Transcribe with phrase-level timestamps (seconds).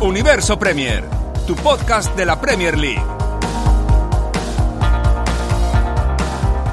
[0.00, 1.02] Universo Premier,
[1.44, 3.02] tu podcast de la Premier League.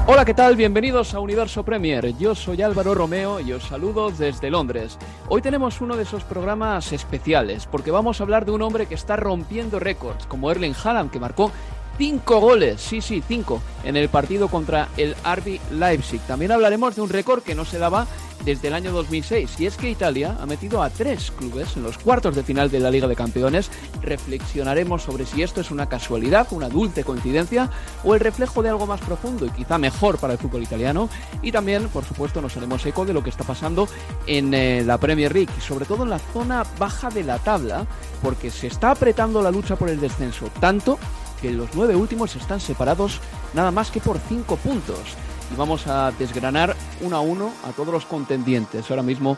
[0.06, 0.54] Hola, ¿qué tal?
[0.54, 2.16] Bienvenidos a Universo Premier.
[2.16, 4.96] Yo soy Álvaro Romeo y os saludo desde Londres.
[5.28, 8.94] Hoy tenemos uno de esos programas especiales porque vamos a hablar de un hombre que
[8.94, 11.50] está rompiendo récords, como Erling Haaland, que marcó
[11.96, 16.20] cinco goles, sí, sí, cinco, en el partido contra el RB Leipzig.
[16.22, 18.06] También hablaremos de un récord que no se daba
[18.44, 21.98] desde el año 2006 y es que Italia ha metido a tres clubes en los
[21.98, 23.70] cuartos de final de la Liga de Campeones.
[24.02, 27.70] Reflexionaremos sobre si esto es una casualidad, una dulce coincidencia
[28.04, 31.08] o el reflejo de algo más profundo y quizá mejor para el fútbol italiano.
[31.42, 33.88] Y también, por supuesto, nos haremos eco de lo que está pasando
[34.26, 37.86] en eh, la Premier League, sobre todo en la zona baja de la tabla,
[38.22, 40.98] porque se está apretando la lucha por el descenso tanto
[41.40, 43.20] que los nueve últimos están separados
[43.54, 45.16] nada más que por cinco puntos.
[45.52, 49.36] Y vamos a desgranar uno a uno a todos los contendientes ahora mismo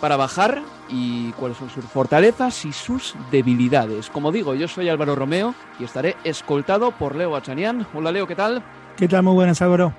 [0.00, 4.10] para bajar y cuáles son sus fortalezas y sus debilidades.
[4.10, 7.86] Como digo, yo soy Álvaro Romeo y estaré escoltado por Leo Achanian.
[7.94, 8.62] Hola Leo, ¿qué tal?
[8.96, 9.22] ¿Qué tal?
[9.22, 9.94] Muy buenas, Álvaro.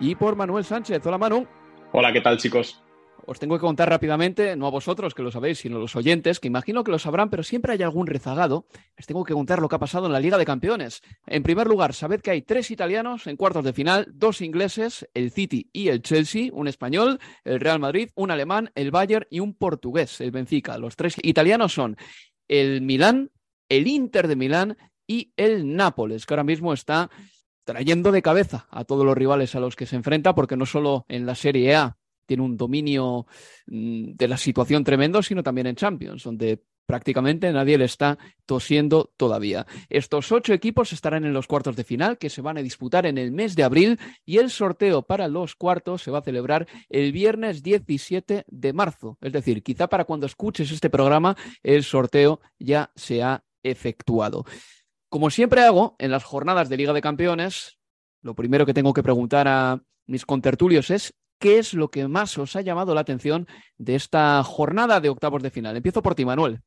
[0.00, 1.04] Y por Manuel Sánchez.
[1.04, 1.46] Hola Manu.
[1.92, 2.82] Hola, ¿qué tal chicos?
[3.30, 6.40] Os tengo que contar rápidamente, no a vosotros que lo sabéis, sino a los oyentes,
[6.40, 8.66] que imagino que lo sabrán, pero siempre hay algún rezagado.
[8.96, 11.02] Les tengo que contar lo que ha pasado en la Liga de Campeones.
[11.26, 15.30] En primer lugar, sabed que hay tres italianos en cuartos de final, dos ingleses, el
[15.30, 19.52] City y el Chelsea, un español, el Real Madrid, un alemán, el Bayern y un
[19.52, 20.78] portugués, el Benfica.
[20.78, 21.98] Los tres italianos son
[22.48, 23.30] el Milán,
[23.68, 27.10] el Inter de Milán y el Nápoles, que ahora mismo está
[27.64, 31.04] trayendo de cabeza a todos los rivales a los que se enfrenta, porque no solo
[31.10, 33.26] en la Serie A tiene un dominio
[33.66, 39.12] mm, de la situación tremendo, sino también en Champions, donde prácticamente nadie le está tosiendo
[39.16, 39.66] todavía.
[39.88, 43.18] Estos ocho equipos estarán en los cuartos de final, que se van a disputar en
[43.18, 47.12] el mes de abril, y el sorteo para los cuartos se va a celebrar el
[47.12, 49.18] viernes 17 de marzo.
[49.20, 54.44] Es decir, quizá para cuando escuches este programa, el sorteo ya se ha efectuado.
[55.08, 57.78] Como siempre hago en las jornadas de Liga de Campeones,
[58.22, 62.36] lo primero que tengo que preguntar a mis contertulios es ¿qué es lo que más
[62.38, 65.76] os ha llamado la atención de esta jornada de octavos de final?
[65.76, 66.60] Empiezo por ti, Manuel.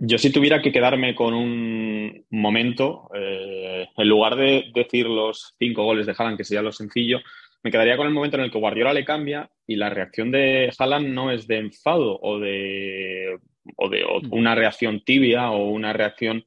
[0.00, 5.82] Yo si tuviera que quedarme con un momento, eh, en lugar de decir los cinco
[5.82, 7.20] goles de Haaland, que sería lo sencillo,
[7.62, 10.72] me quedaría con el momento en el que Guardiola le cambia y la reacción de
[10.78, 13.38] Haaland no es de enfado o de,
[13.76, 14.32] o de mm.
[14.32, 16.44] una reacción tibia o una reacción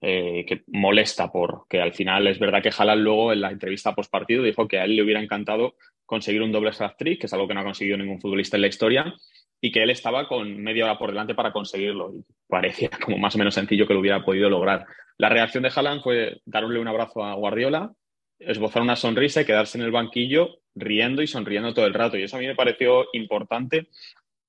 [0.00, 4.10] eh, que molesta porque al final es verdad que Haaland luego en la entrevista post
[4.10, 5.74] partido dijo que a él le hubiera encantado
[6.06, 8.62] conseguir un doble hat trick, que es algo que no ha conseguido ningún futbolista en
[8.62, 9.14] la historia,
[9.60, 12.12] y que él estaba con media hora por delante para conseguirlo.
[12.14, 14.86] Y parecía como más o menos sencillo que lo hubiera podido lograr.
[15.18, 17.92] La reacción de Haaland fue darle un abrazo a Guardiola,
[18.38, 22.18] esbozar una sonrisa y quedarse en el banquillo riendo y sonriendo todo el rato.
[22.18, 23.88] Y eso a mí me pareció importante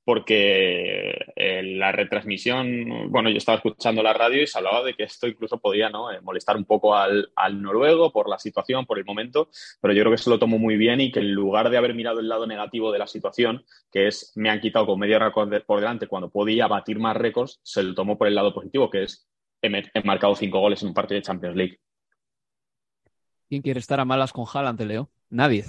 [0.07, 5.03] porque eh, la retransmisión, bueno, yo estaba escuchando la radio y se hablaba de que
[5.03, 5.87] esto incluso podía.
[5.87, 7.29] Eh, molestar un poco al,
[7.61, 9.49] noruego por la situación, por el momento,
[9.81, 11.93] pero yo creo que se lo tomó muy bien y que en lugar de haber
[11.93, 15.33] mirado el lado negativo de la situación, que es me han quitado con media hora
[15.33, 19.03] por delante cuando podía batir más récords, se lo tomó por el lado positivo, que
[19.03, 19.27] es
[19.61, 19.69] he,
[20.05, 21.79] marcado cinco goles en un partido de Champions League.
[23.49, 25.09] ¿Quién quiere estar a malas con Haaland, Leo?
[25.29, 25.65] Nadie.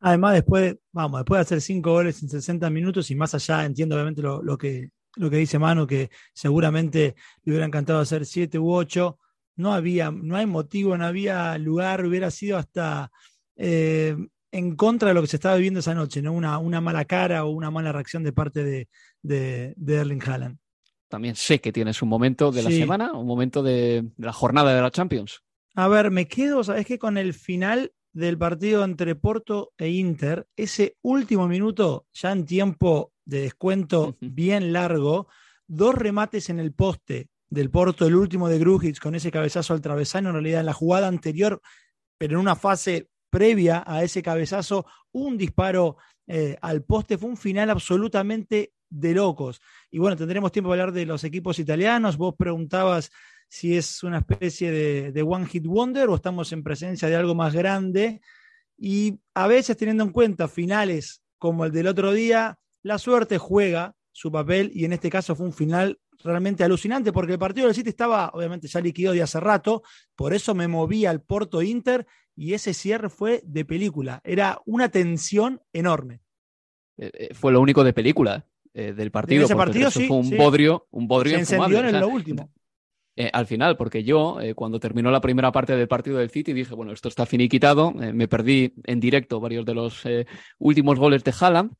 [0.00, 3.96] Además, después, vamos, después de hacer cinco goles en 60 minutos y más allá, entiendo
[3.96, 8.72] obviamente lo, que, lo que dice Manu, que seguramente le hubiera encantado hacer siete u
[8.72, 9.18] ocho.
[9.56, 13.10] No había, no hay motivo, no había lugar, hubiera sido hasta
[13.56, 14.16] eh,
[14.52, 16.32] en contra de lo que se estaba viviendo esa noche, ¿no?
[16.32, 18.88] Una, una mala cara o una mala reacción de parte de,
[19.20, 20.58] de, Erling Haaland.
[21.08, 24.74] También sé que tienes un momento de la semana, un momento de, de la jornada
[24.74, 25.42] de la Champions.
[25.74, 30.48] A ver, me quedo, sabes que con el final del partido entre Porto e Inter,
[30.56, 35.28] ese último minuto, ya en tiempo de descuento bien largo,
[35.68, 39.80] dos remates en el poste del Porto, el último de Grujic con ese cabezazo al
[39.80, 41.62] travesaño, en realidad en la jugada anterior,
[42.18, 47.36] pero en una fase previa a ese cabezazo, un disparo eh, al poste, fue un
[47.36, 49.60] final absolutamente de locos.
[49.92, 52.16] Y bueno, tendremos tiempo para hablar de los equipos italianos.
[52.16, 53.12] Vos preguntabas
[53.48, 57.34] si es una especie de, de One Hit Wonder o estamos en presencia de algo
[57.34, 58.20] más grande.
[58.76, 63.94] Y a veces teniendo en cuenta finales como el del otro día, la suerte juega
[64.12, 67.74] su papel y en este caso fue un final realmente alucinante porque el partido del
[67.74, 69.82] City estaba obviamente ya liquidado de hace rato,
[70.16, 74.88] por eso me moví al Porto Inter y ese cierre fue de película, era una
[74.88, 76.20] tensión enorme.
[76.96, 79.44] Eh, eh, fue lo único de película eh, del partido.
[79.44, 82.50] ese partido sí, fue un bodrio, un bodrio Se encendió en lo último.
[83.32, 86.92] Al final, porque yo, cuando terminó la primera parte del partido del City, dije, bueno,
[86.92, 87.92] esto está finiquitado.
[87.92, 90.04] me perdí en directo varios de los
[90.58, 91.72] últimos goles de Haaland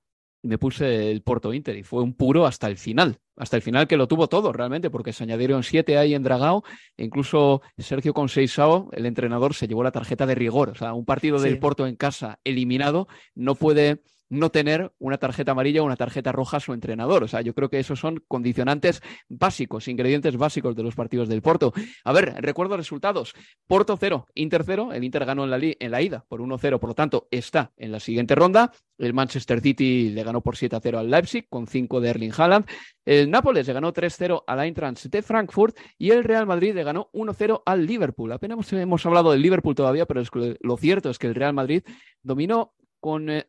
[0.42, 3.88] me puse el Porto Inter y fue un puro hasta el final, hasta el final
[3.88, 6.64] que lo tuvo todo realmente, porque se añadieron siete ahí en Dragao,
[6.96, 10.70] e incluso Sergio Conceizao, el entrenador, se llevó la tarjeta de rigor.
[10.70, 15.52] O sea, un partido del Porto en casa eliminado no puede no tener una tarjeta
[15.52, 17.24] amarilla o una tarjeta roja a su entrenador.
[17.24, 21.42] O sea, yo creo que esos son condicionantes básicos, ingredientes básicos de los partidos del
[21.42, 21.72] Porto.
[22.04, 23.34] A ver, recuerdo resultados.
[23.66, 24.90] Porto 0, Inter 0.
[24.92, 27.92] El Inter ganó en la, en la ida por 1-0, por lo tanto está en
[27.92, 28.72] la siguiente ronda.
[28.98, 32.66] El Manchester City le ganó por 7-0 al Leipzig con 5 de Erling Haaland.
[33.04, 37.08] El Nápoles le ganó 3-0 al Eintracht de Frankfurt y el Real Madrid le ganó
[37.12, 38.32] 1-0 al Liverpool.
[38.32, 40.22] Apenas hemos hablado del Liverpool todavía, pero
[40.60, 41.82] lo cierto es que el Real Madrid
[42.22, 43.48] dominó con eh,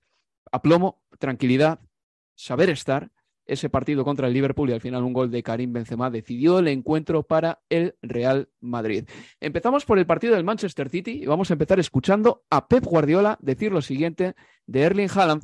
[0.52, 1.80] aplomo, tranquilidad,
[2.36, 3.12] saber estar.
[3.46, 6.68] Ese partido contra el Liverpool y al final un gol de Karim Benzema decidió el
[6.68, 9.06] encuentro para el Real Madrid.
[9.40, 13.40] Empezamos por el partido del Manchester City y vamos a empezar escuchando a Pep Guardiola
[13.42, 14.36] decir lo siguiente
[14.68, 15.42] de Erling Haaland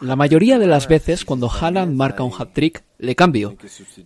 [0.00, 3.56] la mayoría de las veces cuando Haaland marca un hat-trick, le cambio.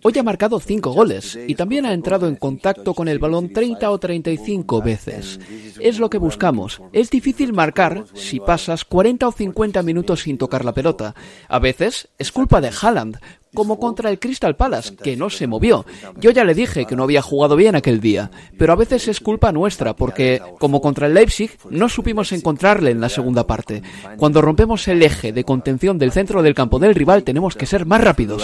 [0.03, 3.89] Hoy ha marcado cinco goles y también ha entrado en contacto con el balón 30
[3.89, 5.39] o 35 veces.
[5.79, 6.81] Es lo que buscamos.
[6.93, 11.15] Es difícil marcar si pasas 40 o 50 minutos sin tocar la pelota.
[11.47, 13.19] A veces es culpa de Haaland,
[13.53, 15.85] como contra el Crystal Palace, que no se movió.
[16.19, 19.19] Yo ya le dije que no había jugado bien aquel día, pero a veces es
[19.19, 23.81] culpa nuestra, porque, como contra el Leipzig, no supimos encontrarle en la segunda parte.
[24.17, 27.85] Cuando rompemos el eje de contención del centro del campo del rival, tenemos que ser
[27.85, 28.41] más rápidos.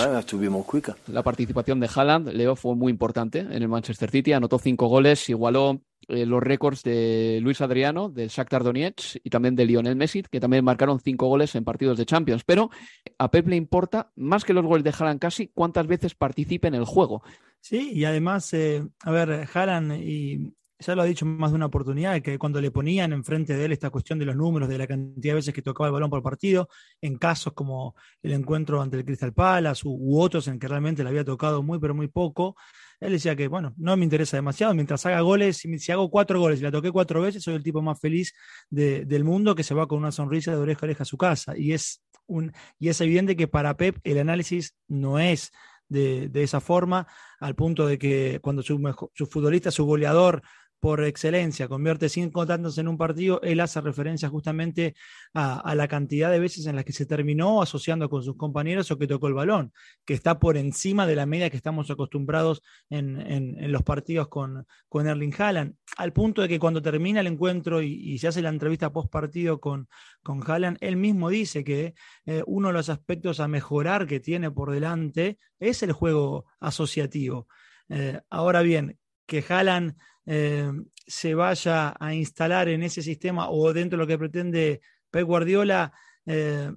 [1.08, 5.28] La participación de Haaland, Leo, fue muy importante en el Manchester City, anotó cinco goles,
[5.30, 10.24] igualó eh, los récords de Luis Adriano, del Shakhtar Donetsk y también de Lionel Messi,
[10.24, 12.44] que también marcaron cinco goles en partidos de Champions.
[12.46, 12.70] Pero
[13.18, 16.76] a Pep le importa, más que los goles de Haaland casi, cuántas veces participe en
[16.76, 17.24] el juego.
[17.60, 21.66] Sí, y además, eh, a ver, Haaland, y ya lo ha dicho más de una
[21.66, 24.88] oportunidad, que cuando le ponían enfrente de él esta cuestión de los números, de la
[24.88, 26.70] cantidad de veces que tocaba el balón por partido,
[27.02, 31.10] en casos como el encuentro ante el Crystal Palace u otros en que realmente le
[31.10, 32.56] había tocado muy, pero muy poco,
[33.00, 36.60] él decía que, bueno, no me interesa demasiado, mientras haga goles, si, hago cuatro goles
[36.60, 38.34] y la toqué cuatro veces, soy el tipo más feliz
[38.70, 41.58] del mundo que se va con una sonrisa de oreja a oreja a su casa.
[41.58, 45.52] Y es, un, y es evidente que para Pep el análisis no es
[45.90, 47.08] de, esa forma,
[47.40, 50.42] al punto de que cuando su, su futbolista, su goleador,
[50.80, 54.96] por excelencia, convierte cinco tantos en un partido, él hace referencia justamente
[55.34, 58.98] a, la cantidad de veces en las que se terminó asociando con sus compañeros o
[58.98, 59.74] que tocó el balón,
[60.06, 65.08] que está por encima de la media que estamos acostumbrados en, los partidos con, con,
[65.08, 68.92] Erling Haaland, al punto de que cuando termina el encuentro y, se hace la entrevista
[68.92, 69.88] post partido con,
[70.24, 71.94] con Haaland, él mismo dice que
[72.26, 77.48] eh, uno de los aspectos a mejorar que tiene por delante es el juego asociativo.
[77.90, 78.98] Eh, ahora bien,
[79.28, 80.72] que Haaland eh,
[81.06, 84.82] se vaya a instalar en ese sistema o dentro de lo que pretende
[85.12, 85.94] Pep Guardiola,
[86.26, 86.72] eh,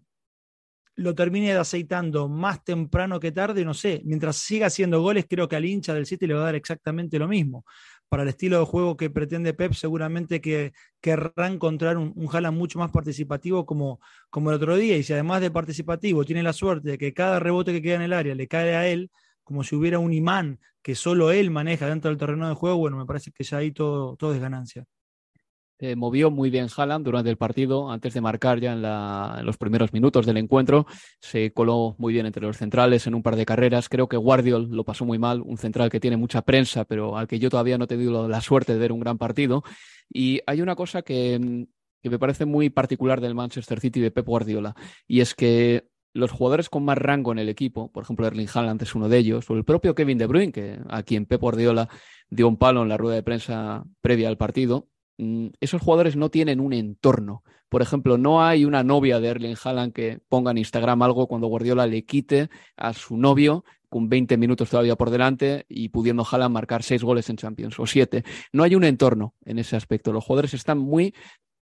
[0.97, 4.03] lo termine aceitando más temprano que tarde, no sé.
[4.05, 7.19] Mientras siga haciendo goles, creo que al hincha del City le va a dar exactamente
[7.19, 7.65] lo mismo.
[8.09, 12.79] Para el estilo de juego que pretende Pep, seguramente que querrá encontrar un, un mucho
[12.79, 14.97] más participativo como, como el otro día.
[14.97, 18.03] Y si además de participativo tiene la suerte de que cada rebote que queda en
[18.03, 19.11] el área le cae a él,
[19.45, 22.97] como si hubiera un imán que solo él maneja dentro del terreno de juego, bueno,
[22.97, 24.87] me parece que ya ahí todo, todo es ganancia.
[25.83, 29.95] Eh, movió muy bien Haaland durante el partido, antes de marcar ya en, los primeros
[29.95, 30.87] minutos del encuentro.
[31.21, 33.89] Se coló muy bien entre los centrales en un par de carreras.
[33.89, 37.27] Creo que Guardiol lo pasó muy mal, un central que tiene mucha prensa, pero al
[37.27, 39.65] que yo todavía no he tenido la suerte de ver un gran partido.
[40.11, 41.67] Y hay una cosa que,
[42.03, 44.75] que me parece muy particular del Manchester City de Pep Guardiola,
[45.07, 48.83] y es que los jugadores con más rango en el equipo, por ejemplo Erling Haaland
[48.83, 51.89] es uno de ellos, o el propio Kevin De Bruyne, que a quien Pep Guardiola
[52.29, 54.89] dio un palo en la rueda de prensa previa al partido,
[55.19, 57.43] mm, esos jugadores no tienen un entorno.
[57.69, 61.47] Por ejemplo, no hay una novia de Erling Haaland que ponga en Instagram algo cuando
[61.47, 66.55] Guardiola le quite a su novio con 20 minutos todavía por delante y pudiendo Haaland
[66.55, 68.25] marcar seis goles en Champions o siete.
[68.53, 70.13] No hay un entorno en ese aspecto.
[70.13, 71.15] Los jugadores están muy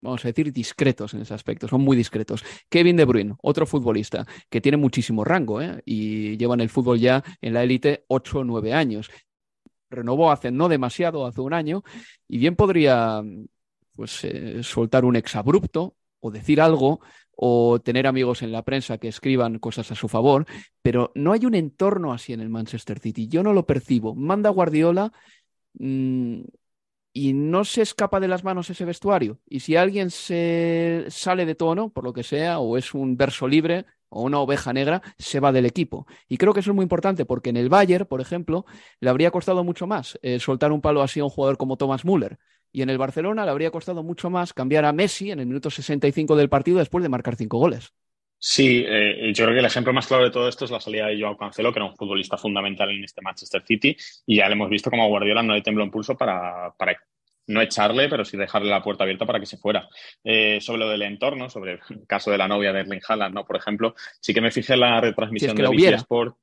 [0.00, 2.44] vamos a decir, discretos en ese aspecto, son muy discretos.
[2.68, 5.82] Kevin De Bruyne, otro futbolista que tiene muchísimo rango ¿eh?
[5.84, 9.10] y lleva en el fútbol ya en la élite 8 o 9 años.
[9.90, 11.82] Renovó hace no demasiado, hace un año,
[12.28, 13.22] y bien podría
[13.94, 17.00] pues, eh, soltar un exabrupto o decir algo
[17.42, 20.44] o tener amigos en la prensa que escriban cosas a su favor,
[20.82, 23.28] pero no hay un entorno así en el Manchester City.
[23.28, 24.14] Yo no lo percibo.
[24.14, 25.10] Manda Guardiola
[25.78, 26.42] mm,
[27.12, 29.40] y no se escapa de las manos ese vestuario.
[29.48, 33.48] Y si alguien se sale de tono, por lo que sea, o es un verso
[33.48, 36.06] libre o una oveja negra, se va del equipo.
[36.28, 38.64] Y creo que eso es muy importante porque en el Bayern, por ejemplo,
[39.00, 42.04] le habría costado mucho más eh, soltar un palo así a un jugador como Thomas
[42.04, 42.38] Müller.
[42.72, 45.70] Y en el Barcelona le habría costado mucho más cambiar a Messi en el minuto
[45.70, 47.92] 65 del partido después de marcar cinco goles.
[48.42, 51.06] Sí, eh, yo creo que el ejemplo más claro de todo esto es la salida
[51.06, 53.94] de Joao Cancelo, que era un futbolista fundamental en este Manchester City,
[54.24, 56.98] y ya le hemos visto como Guardiola no le tembló en pulso para, para
[57.48, 59.86] no echarle, pero sí dejarle la puerta abierta para que se fuera.
[60.24, 63.44] Eh, sobre lo del entorno, sobre el caso de la novia de Erling Haaland, ¿no?
[63.44, 66.36] Por ejemplo, sí que me fijé en la retransmisión de BT Sport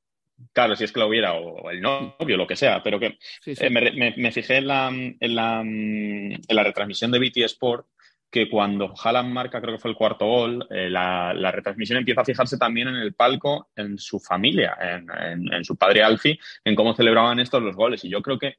[0.52, 3.70] Claro, si es que lo hubiera, o el novio, lo que sea, pero que eh,
[3.70, 7.86] me, fijé en la, en, la, en la, retransmisión de BT Sport
[8.30, 12.24] que cuando Haaland marca, creo que fue el cuarto gol, eh, la, retransmisión empieza a
[12.24, 16.94] fijarse también en el palco, en su familia, en, en, su padre Alfie, en cómo
[16.94, 18.04] celebraban estos los goles.
[18.04, 18.56] Y yo creo que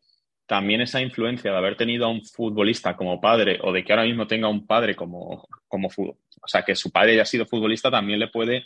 [0.48, 4.06] también esa influencia de haber tenido a un futbolista como padre o de que ahora
[4.06, 7.92] mismo tenga un padre como, como fútbol, o sea, que su padre haya sido futbolista,
[7.92, 8.66] también le puede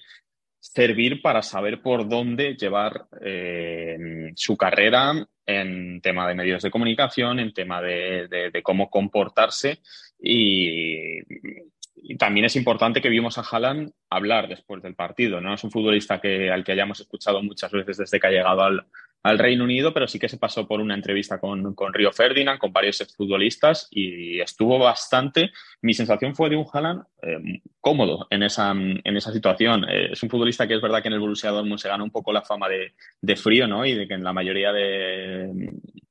[0.64, 7.40] servir para saber por dónde llevar eh, su carrera en tema de medios de comunicación,
[7.40, 9.80] en tema de, cómo comportarse
[10.18, 11.20] y,
[12.18, 15.40] también es importante que vimos a Haaland hablar después del partido.
[15.40, 18.62] No es un futbolista que, al que hayamos escuchado muchas veces desde que ha llegado
[18.62, 18.86] al,
[19.24, 22.60] al Reino Unido, pero sí que se pasó por una entrevista con, con Río Ferdinand,
[22.60, 25.52] con varios exfutbolistas y estuvo bastante.
[25.82, 29.86] Mi sensación fue de un Haaland eh, cómodo en esa, en esa situación.
[29.90, 32.12] Eh, es un futbolista que es verdad que en el Borussia Dortmund se gana un
[32.12, 33.86] poco la fama de, de, frío, ¿no?
[33.86, 35.50] Y de que en la mayoría de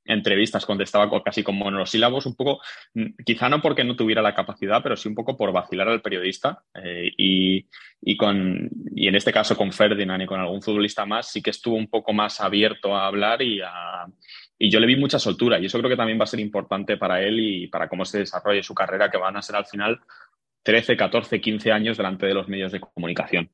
[0.05, 2.61] entrevistas contestaba casi con monosílabos, un poco,
[3.25, 6.63] quizá no porque no tuviera la capacidad, pero sí un poco por vacilar al periodista.
[6.75, 7.67] Eh, y,
[8.01, 11.51] y, con, y en este caso con Ferdinand y con algún futbolista más, sí que
[11.51, 14.05] estuvo un poco más abierto a hablar y, a,
[14.57, 15.59] y yo le vi mucha soltura.
[15.59, 18.19] Y eso creo que también va a ser importante para él y para cómo se
[18.19, 20.01] desarrolle su carrera, que van a ser al final
[20.63, 23.51] 13, 14, 15 años delante de los medios de comunicación.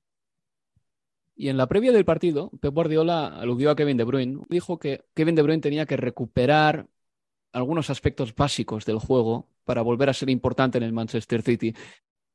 [1.35, 4.41] Y en la previa del partido, Pep Guardiola aludió a Kevin De Bruyne.
[4.49, 6.87] Dijo que Kevin De Bruyne tenía que recuperar
[7.53, 11.73] algunos aspectos básicos del juego para volver a ser importante en el Manchester City.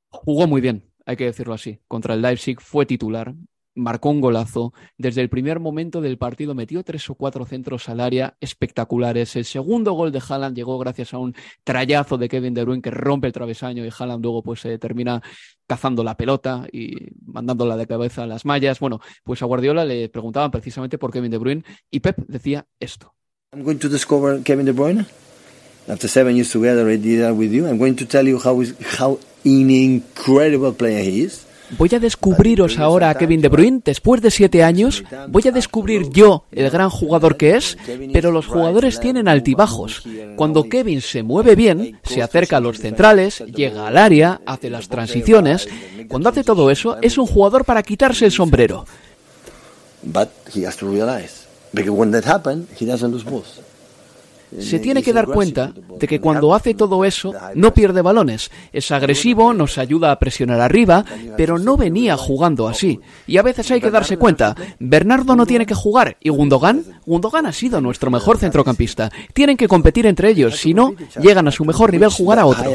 [0.08, 1.80] Jugó muy bien, hay que decirlo así.
[1.86, 3.34] Contra el Leipzig fue titular,
[3.74, 4.72] marcó un golazo.
[4.98, 9.36] Desde el primer momento del partido metió tres o cuatro centros al área espectaculares.
[9.36, 12.90] El segundo gol de Haaland llegó gracias a un trayazo de Kevin De Bruyne que
[12.90, 15.22] rompe el travesaño y Haaland luego pues se termina
[15.66, 18.80] cazando la pelota y mandándola de cabeza a las mallas.
[18.80, 23.14] Bueno, pues a Guardiola le preguntaban precisamente por Kevin De Bruyne y Pep decía esto.
[23.52, 25.06] I'm going to discover Kevin De Bruyne.
[25.86, 27.66] After seven years together, I did with you.
[27.66, 28.58] I'm going to tell you how,
[28.98, 31.44] how an incredible player he is.
[31.70, 35.02] Voy a descubriros ahora a Kevin De Bruyne después de siete años.
[35.28, 37.76] Voy a descubrir yo el gran jugador que es,
[38.12, 40.04] pero los jugadores tienen altibajos.
[40.36, 44.88] Cuando Kevin se mueve bien, se acerca a los centrales, llega al área, hace las
[44.88, 45.68] transiciones.
[46.08, 48.84] Cuando hace todo eso, es un jugador para quitarse el sombrero.
[50.02, 53.60] But he has to realize, because when that happens, he doesn't lose balls
[54.58, 58.50] se tiene que dar cuenta de que cuando hace todo eso no pierde balones.
[58.72, 61.04] Es agresivo, nos ayuda a presionar arriba,
[61.36, 63.00] pero no venía jugando así.
[63.26, 67.46] Y a veces hay que darse cuenta, Bernardo no tiene que jugar y Gundogan, Gundogan
[67.46, 69.10] ha sido nuestro mejor centrocampista.
[69.32, 72.70] Tienen que competir entre ellos, si no, llegan a su mejor nivel jugar a otro.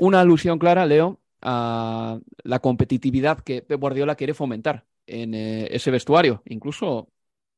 [0.00, 6.42] Una alusión clara, Leo, a la competitividad que Guardiola quiere fomentar en eh, ese vestuario.
[6.46, 7.08] Incluso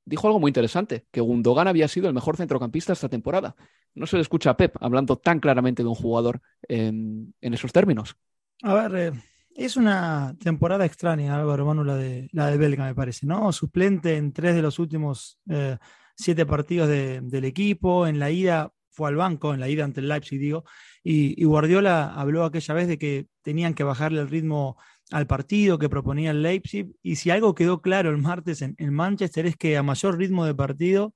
[0.07, 3.57] dijo algo muy interesante, que Gundogan había sido el mejor centrocampista esta temporada.
[3.95, 8.17] No se le escucha a Pep hablando tan claramente de un jugador en, esos términos.
[8.63, 9.21] A ver, eh,
[9.55, 13.53] es una temporada extraña, Álvaro Manu, la de, la de Belga, me parece, ¿no?
[13.53, 15.77] Suplente en tres de los últimos eh,
[16.15, 20.09] siete partidos del equipo, en la ida fue al banco, en la ida ante el
[20.09, 20.65] Leipzig, digo,
[21.03, 24.79] y, y Guardiola habló aquella vez de que tenían que bajarle el ritmo
[25.11, 26.93] al partido que proponía el Leipzig.
[27.03, 30.55] Y si algo quedó claro el martes en, Manchester es que a mayor ritmo de
[30.55, 31.15] partido,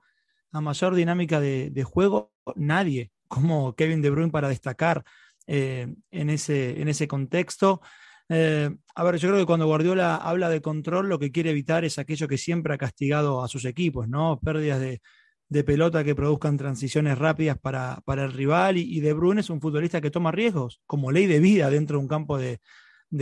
[0.52, 5.04] a mayor dinámica de, juego, nadie como Kevin De Bruyne para destacar
[5.46, 7.80] en, ese, en ese contexto.
[8.28, 11.98] a ver, yo creo que cuando Guardiola habla de control, lo que quiere evitar es
[11.98, 14.40] aquello que siempre ha castigado a sus equipos, ¿no?
[14.40, 15.00] Pérdidas de,
[15.50, 19.60] de pelota que produzcan transiciones rápidas para, para el rival y, De Bruyne es un
[19.60, 22.60] futbolista que toma riesgos como ley de vida dentro de un campo de,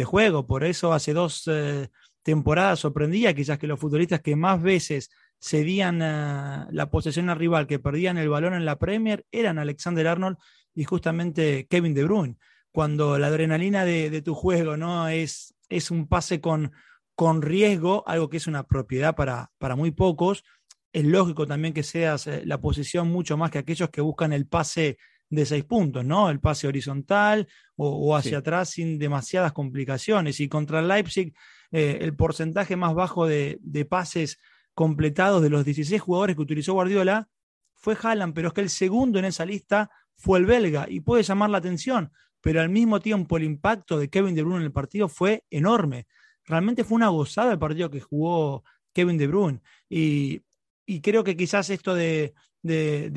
[0.05, 0.47] juego.
[0.47, 1.89] Por eso hace dos eh,
[2.23, 7.67] temporadas sorprendía quizás que los futbolistas que más veces cedían eh, la posesión al rival,
[7.67, 10.37] que perdían el balón en la Premier, eran Alexander Arnold
[10.75, 12.37] y justamente Kevin De Bruyne.
[12.71, 16.73] Cuando la adrenalina de, tu juego no es, es un pase con,
[17.15, 20.45] con riesgo, algo que es una propiedad para, para muy pocos,
[20.93, 24.47] es lógico también que seas eh, la posición mucho más que aquellos que buscan el
[24.47, 24.99] pase
[25.31, 26.31] de seis puntos, ¿no?
[26.31, 27.49] El pase horizontal
[27.81, 30.41] o, hacia atrás sin demasiadas complicaciones.
[30.41, 31.33] Y contra el Leipzig,
[31.71, 33.59] eh, el porcentaje más bajo de,
[33.89, 34.39] pases
[34.75, 37.29] completados de los 16 jugadores que utilizó Guardiola
[37.75, 41.23] fue Haaland, pero es que el segundo en esa lista fue el belga y puede
[41.23, 44.73] llamar la atención, pero al mismo tiempo el impacto de Kevin De Bruyne en el
[44.73, 46.07] partido fue enorme.
[46.45, 50.43] Realmente fue una gozada el partido que jugó Kevin De Bruyne y
[50.89, 52.33] y creo que quizás esto de,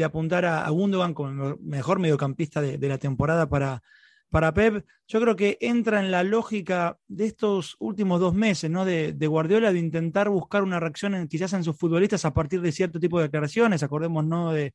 [0.03, 3.81] apuntar a, Gundogan como el mejor mediocampista de, la temporada para,
[4.31, 8.85] para Pep, yo creo que entra en la lógica de estos últimos dos meses, ¿no?
[8.85, 12.97] De, Guardiola, de intentar buscar una reacción quizás en sus futbolistas a partir de cierto
[12.97, 14.53] tipo de declaraciones, acordemos, ¿no?
[14.53, 14.73] De,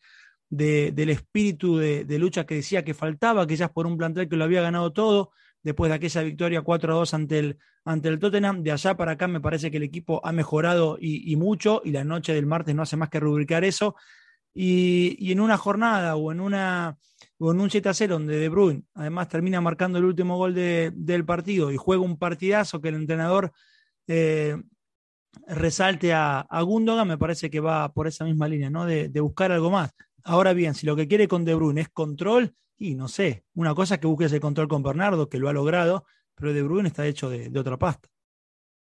[0.51, 4.61] del espíritu de, lucha que decía que faltaba, quizás por un plantel que lo había
[4.61, 5.33] ganado todo,
[5.63, 8.63] después de aquella victoria 4 a 2 ante el, ante el Tottenham.
[8.63, 12.05] De allá para acá me parece que el equipo ha mejorado y, mucho, y la
[12.05, 13.97] noche del martes no hace más que rubricar eso.
[14.59, 16.97] Y, en una jornada o en, una,
[17.39, 20.55] o en un 7 a 0 donde De Bruyne además termina marcando el último gol
[20.55, 23.53] del partido y juega un partidazo que el entrenador
[24.07, 24.57] eh,
[25.47, 28.87] resalte a, a, Gundogan, me parece que va por esa misma línea, ¿no?
[28.87, 29.91] De, de buscar algo más.
[30.25, 33.75] Ahora bien, si lo que quiere con De Bruyne es control, y no sé, una
[33.75, 36.89] cosa es que busques el control con Bernardo, que lo ha logrado, pero De Bruyne
[36.89, 38.09] está hecho de, otra pasta.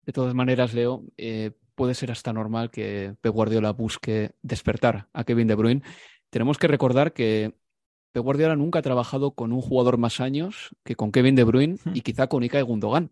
[0.06, 5.24] De todas maneras, Leo, eh, puede ser hasta normal que Pep Guardiola busque despertar a
[5.24, 5.82] Kevin De Bruyne.
[6.30, 7.54] Tenemos que recordar que
[8.12, 11.78] Pep Guardiola nunca ha trabajado con un jugador más años que con Kevin De Bruyne
[11.94, 13.12] y quizá con Ika Gundogan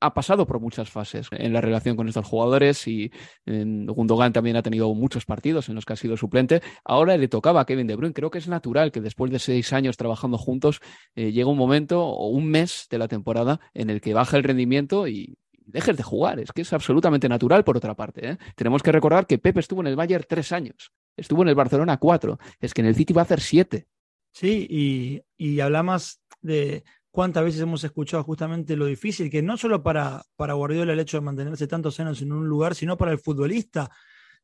[0.00, 3.12] ha pasado por muchas fases en la relación con estos jugadores y
[3.46, 6.62] Gundogan también ha tenido muchos partidos en los que ha sido suplente.
[6.84, 8.14] Ahora le tocaba a Kevin De Bruyne.
[8.14, 10.80] Creo que es natural que después de seis años trabajando juntos
[11.14, 14.44] eh, llegue un momento o un mes de la temporada en el que baja el
[14.44, 16.40] rendimiento y dejes de jugar.
[16.40, 18.30] Es que es absolutamente natural por otra parte.
[18.30, 18.38] ¿eh?
[18.56, 21.98] Tenemos que recordar que Pepe estuvo en el Bayern tres años, estuvo en el Barcelona
[21.98, 23.86] cuatro, es que en el City va a hacer siete.
[24.32, 29.82] Sí, y, y hablamos de, cuántas veces hemos escuchado justamente lo difícil que no solo
[29.82, 33.18] para, para Guardiola el hecho de mantenerse tantos años en un lugar, sino para el
[33.18, 33.90] futbolista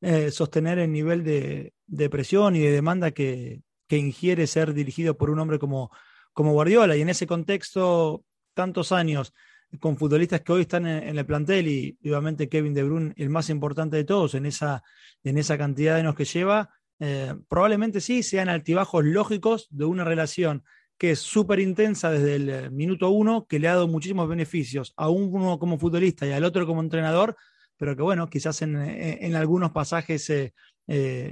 [0.00, 1.72] eh, sostener el nivel de,
[2.11, 5.90] presión y de demanda que, ingiere ser dirigido por un hombre como,
[6.33, 6.96] como Guardiola.
[6.96, 9.33] Y en ese contexto, tantos años
[9.81, 13.50] con futbolistas que hoy están en, el plantel y, obviamente Kevin De Bruyne, el más
[13.50, 14.83] importante de todos en esa,
[15.24, 20.05] en esa cantidad de años que lleva, eh, probablemente sí sean altibajos lógicos de una
[20.05, 20.64] relación
[20.98, 24.94] que es súper intensa desde el eh, minuto uno, que le ha dado muchísimos beneficios
[24.96, 27.37] a uno como futbolista y al otro como entrenador,
[27.76, 30.52] pero que bueno, quizás en, eh, algunos pasajes eh,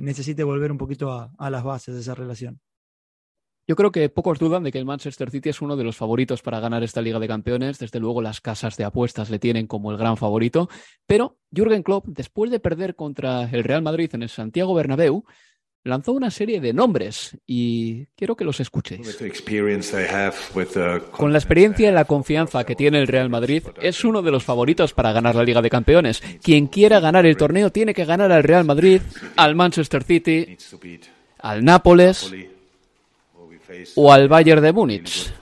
[0.02, 2.60] necesite volver un poquito a, las bases de esa relación.
[3.66, 6.42] Yo creo que pocos dudan de que el Manchester City es uno de los favoritos
[6.42, 7.78] para ganar esta Liga de Campeones.
[7.78, 10.68] Desde luego las casas de apuestas le tienen como el gran favorito.
[11.06, 15.24] Pero Jürgen Klopp, después de perder contra el Real Madrid en el Santiago Bernabéu,
[15.82, 19.16] lanzó una serie de nombres y quiero que los escuchéis.
[21.10, 24.44] Con la experiencia y la confianza que tiene el Real Madrid, es uno de los
[24.44, 26.22] favoritos para ganar la Liga de Campeones.
[26.42, 29.00] Quien quiera ganar el torneo tiene que ganar al Real Madrid,
[29.36, 30.56] al Manchester City,
[31.38, 32.30] al Nápoles
[33.96, 35.32] o al Bayern de Múnich.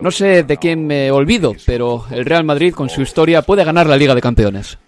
[0.00, 3.86] No sé de quién me olvido, pero el Real Madrid con su historia puede ganar
[3.86, 4.78] la Liga de Campeones.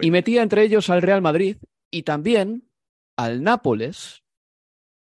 [0.00, 1.56] Y metía entre ellos al Real Madrid
[1.90, 2.64] y también
[3.16, 4.22] al Nápoles,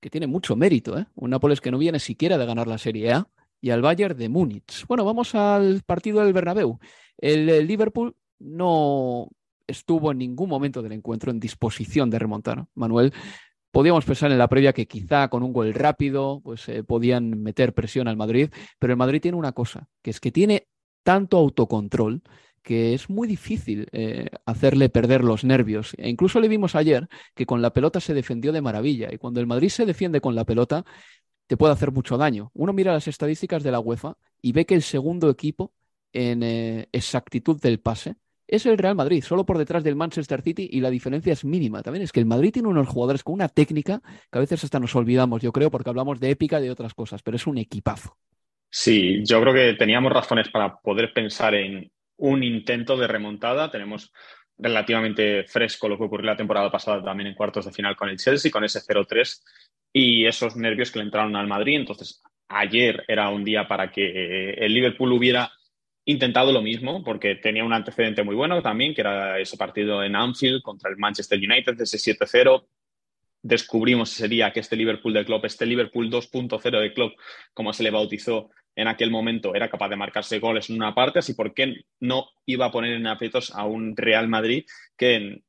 [0.01, 1.05] que tiene mucho mérito, ¿eh?
[1.15, 3.27] un Nápoles que no viene siquiera de ganar la Serie A,
[3.61, 4.85] y al Bayern de Múnich.
[4.87, 6.79] Bueno, vamos al partido del Bernabéu.
[7.17, 9.29] El, Liverpool no
[9.67, 12.65] estuvo en ningún momento del encuentro en disposición de remontar.
[12.75, 13.13] Manuel,
[13.71, 17.73] podíamos pensar en la previa que quizá con un gol rápido pues eh, podían meter
[17.73, 18.49] presión al Madrid,
[18.79, 20.67] pero el Madrid tiene una cosa, que es que tiene
[21.03, 22.21] tanto autocontrol
[22.61, 25.93] que es muy difícil eh, hacerle perder los nervios.
[25.97, 29.41] E incluso le vimos ayer que con la pelota se defendió de maravilla y cuando
[29.41, 30.85] el Madrid se defiende con la pelota
[31.47, 32.51] te puede hacer mucho daño.
[32.53, 35.73] Uno mira las estadísticas de la UEFA y ve que el segundo equipo
[36.13, 38.15] en eh, exactitud del pase
[38.55, 41.81] es el Real Madrid, solo por detrás del Manchester City y la diferencia es mínima.
[41.81, 44.79] También es que el Madrid tiene unos jugadores con una técnica que a veces hasta
[44.79, 47.57] nos olvidamos, yo creo, porque hablamos de épica y de otras cosas, pero es un
[47.57, 48.17] equipazo.
[48.69, 53.69] Sí, yo creo que teníamos razones para poder pensar en un intento de remontada.
[53.69, 54.11] Tenemos
[54.57, 58.17] relativamente fresco lo que ocurrió la temporada pasada también en cuartos de final con el
[58.17, 59.43] Chelsea, con ese 0-3
[59.91, 61.77] y esos nervios que le entraron al Madrid.
[61.77, 65.51] Entonces, ayer era un día para que el Liverpool hubiera
[66.05, 70.15] intentado lo mismo, porque tenía un antecedente muy bueno también, que era ese partido en
[70.15, 72.65] Anfield contra el Manchester United, ese 7-0
[73.43, 77.13] descubrimos ese día que este Liverpool de Klopp, este Liverpool 2.0 de Klopp,
[77.53, 81.19] como se le bautizó en aquel momento, era capaz de marcarse goles en una parte,
[81.19, 84.65] así por qué no iba a poner en aprietos a un Real Madrid
[84.97, 85.43] que en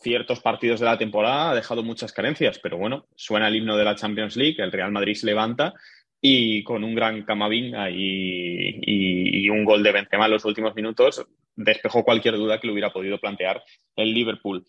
[0.00, 3.84] ciertos partidos de la temporada ha dejado muchas carencias, pero bueno, suena el himno de
[3.84, 5.74] la Champions League, el Real Madrid se levanta
[6.20, 11.24] y con un gran Camavinga y, y, un gol de Benzema en los últimos minutos
[11.54, 13.62] despejó cualquier duda que le hubiera podido plantear
[13.96, 14.64] el Liverpool.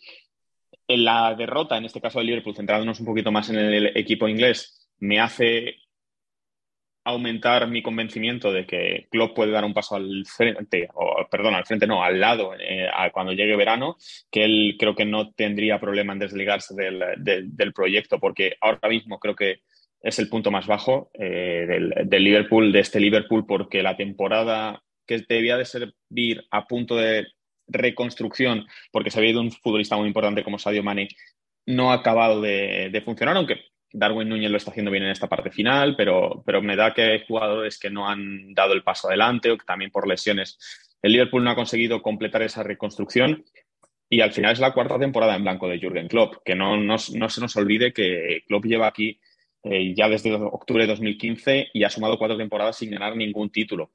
[0.87, 4.27] En la derrota, en este caso del Liverpool, centrándonos un poquito más en el equipo
[4.27, 5.75] inglés, me hace
[7.09, 11.65] aumentar mi convencimiento de que Klopp puede dar un paso al frente, o perdón, al
[11.65, 13.97] frente no, al lado eh, cuando llegue verano,
[14.29, 19.35] que él creo que no tendría problema en desligarse del, proyecto, porque ahora mismo creo
[19.35, 19.61] que
[20.01, 21.65] es el punto más bajo eh,
[22.05, 27.27] del, Liverpool, de este Liverpool, porque la temporada que debía de servir a punto de
[27.67, 31.09] reconstrucción, porque se había ido un futbolista muy importante como Sadio Mane,
[31.65, 35.51] no ha acabado de, funcionar, aunque Darwin Núñez lo está haciendo bien en esta parte
[35.51, 39.51] final, pero, pero me da que hay jugadores que no han dado el paso adelante
[39.51, 40.57] o también por lesiones.
[41.01, 43.43] El Liverpool no ha conseguido completar esa reconstrucción
[44.09, 46.97] y al final es la cuarta temporada en blanco de Jürgen Klopp, que no, no,
[46.97, 49.19] se nos olvide que Klopp lleva aquí
[49.63, 53.91] eh, ya desde octubre de 2015 y ha sumado cuatro temporadas sin ganar ningún título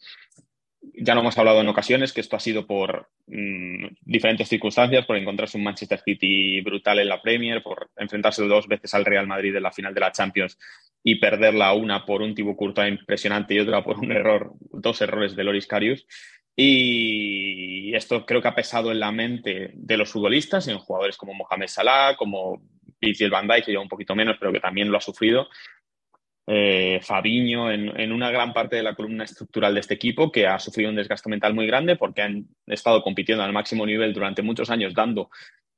[0.96, 5.16] ya lo hemos hablado en ocasiones, que esto ha sido por mm, diferentes circunstancias, por
[5.16, 9.54] encontrarse un Manchester City brutal en la Premier, por enfrentarse dos veces al Real Madrid
[9.54, 10.58] en la final de la Champions
[11.02, 15.36] y perderla una por un Thibaut Courtois impresionante y otra por un error, dos errores
[15.36, 16.06] de Loris Karius.
[16.56, 21.34] Y esto creo que ha pesado en la mente de los futbolistas, en jugadores como
[21.34, 22.62] Mohamed Salah, como
[23.04, 25.48] Virgil van Dijk, que lleva un poquito menos, pero que también lo ha sufrido.
[26.46, 30.58] Eh, Fabiño, en, una gran parte de la columna estructural de este equipo, que ha
[30.58, 34.70] sufrido un desgaste mental muy grande porque han estado compitiendo al máximo nivel durante muchos
[34.70, 35.30] años, dando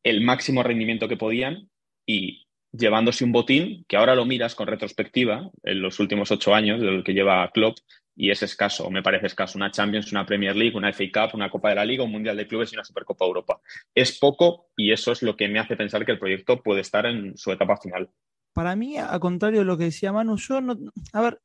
[0.03, 1.69] el máximo rendimiento que podían
[2.05, 6.81] y llevándose un botín que ahora lo miras con retrospectiva en los últimos ocho años
[6.81, 7.79] de lo que lleva Klopp
[8.17, 11.51] y es escaso, me parece escaso, una Champions, una Premier League, una FA Cup, una
[11.51, 13.61] Copa de la Liga, un Mundial de Clubes y una Supercopa Europa.
[13.95, 17.07] Es poco y eso es lo que me hace pensar que el proyecto puede estar
[17.07, 18.11] en su etapa final
[18.57, 20.79] para mí, a contrario de lo que decía Manu, yo no,
[21.13, 21.43] a ver,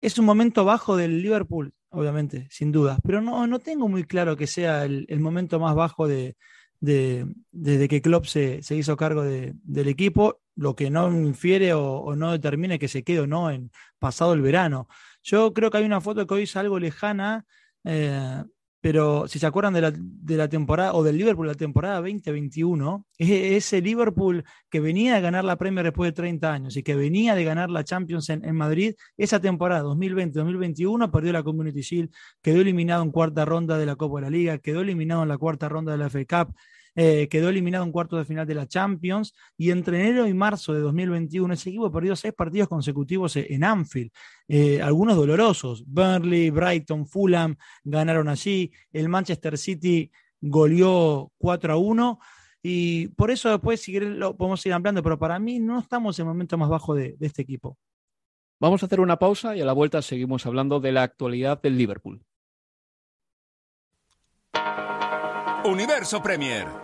[0.00, 4.36] es un momento bajo del Liverpool, obviamente, sin duda, pero no, no tengo muy claro
[4.36, 6.36] que sea el, momento más bajo de,
[6.78, 12.78] desde que Klopp se, hizo cargo del equipo, lo que no infiere o, no determine
[12.78, 14.86] que se quede o no en pasado el verano.
[15.24, 17.46] Yo creo que hay una foto que hoy es algo lejana,
[17.82, 18.44] eh,
[18.82, 23.06] pero si se acuerdan de la, de la, temporada o del Liverpool la temporada 2021,
[23.16, 27.34] ese Liverpool que venía de ganar la Premier después de 30 años y que venía
[27.34, 32.10] de ganar la Champions en, en Madrid, esa temporada 2020-2021 perdió la Community Shield,
[32.42, 35.38] quedó eliminado en cuarta ronda de la Copa de la Liga, quedó eliminado en la
[35.38, 36.54] cuarta ronda de la FA Cup,
[36.96, 40.72] eh, quedó eliminado en cuarto de final de la Champions y entre enero y marzo
[40.72, 44.10] de 2021 ese equipo perdió seis partidos consecutivos en Anfield,
[44.48, 45.84] eh, algunos dolorosos.
[45.86, 52.18] Burnley, Brighton, Fulham ganaron allí, el Manchester City goleó 4 a 1.
[52.62, 56.18] Y por eso después, si quieren, lo podemos ir ampliando, pero para mí no estamos
[56.18, 57.76] en el momento más bajo de, de este equipo.
[58.58, 61.76] Vamos a hacer una pausa y a la vuelta seguimos hablando de la actualidad del
[61.76, 62.24] Liverpool.
[65.64, 66.83] Universo Premier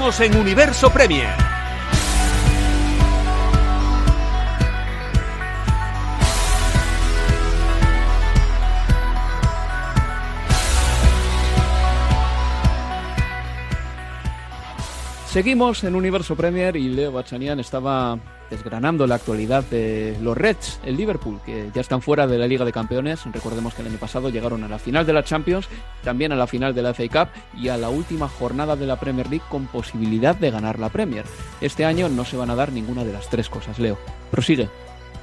[0.00, 1.28] Seguimos en Universo Premier.
[15.26, 18.18] Seguimos en Universo Premier y Leo Bachanian estaba
[18.50, 22.64] desgranando la actualidad de los Reds, el Liverpool, que ya están fuera de la Liga
[22.64, 23.24] de Campeones.
[23.32, 25.68] Recordemos que el año pasado llegaron a la final de la Champions,
[26.02, 28.98] también a la final de la FA Cup y a la última jornada de la
[28.98, 31.24] Premier League con posibilidad de ganar la Premier.
[31.60, 33.98] Este año no se van a dar ninguna de las tres cosas, Leo.
[34.30, 34.68] Prosigue.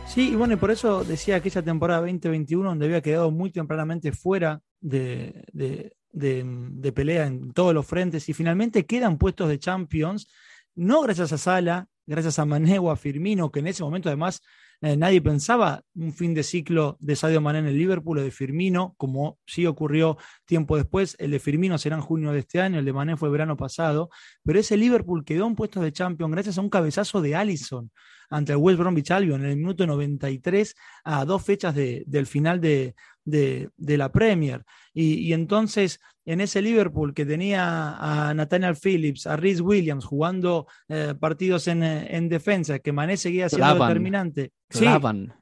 [0.07, 4.13] Sí, y bueno, y por eso decía aquella temporada 2021 donde había quedado muy tempranamente
[4.13, 9.59] fuera de, de, de, de, pelea en todos los frentes y finalmente quedan puestos de
[9.59, 10.29] Champions,
[10.75, 14.41] no gracias a Sala, gracias a Manego, a Firmino, que en ese momento además
[14.81, 18.31] eh, nadie pensaba un fin de ciclo de Sadio Mané en el Liverpool o de
[18.31, 21.15] Firmino, como sí ocurrió tiempo después.
[21.19, 24.09] El de Firmino será en junio de este año, el de Mané fue verano pasado,
[24.43, 27.91] pero ese Liverpool quedó en puestos de Champions gracias a un cabezazo de Allison
[28.29, 32.59] ante el West Bromwich Albion en el minuto 93 a dos fechas de, del final
[32.59, 32.93] de,
[33.27, 34.63] de, de la Premier.
[34.93, 40.65] Y, y, entonces, en ese Liverpool que tenía a Nathaniel Phillips, a Rhys Williams jugando
[40.87, 44.53] eh, partidos en, en, defensa, que Mané seguía siendo determinante.
[44.69, 44.85] Sí,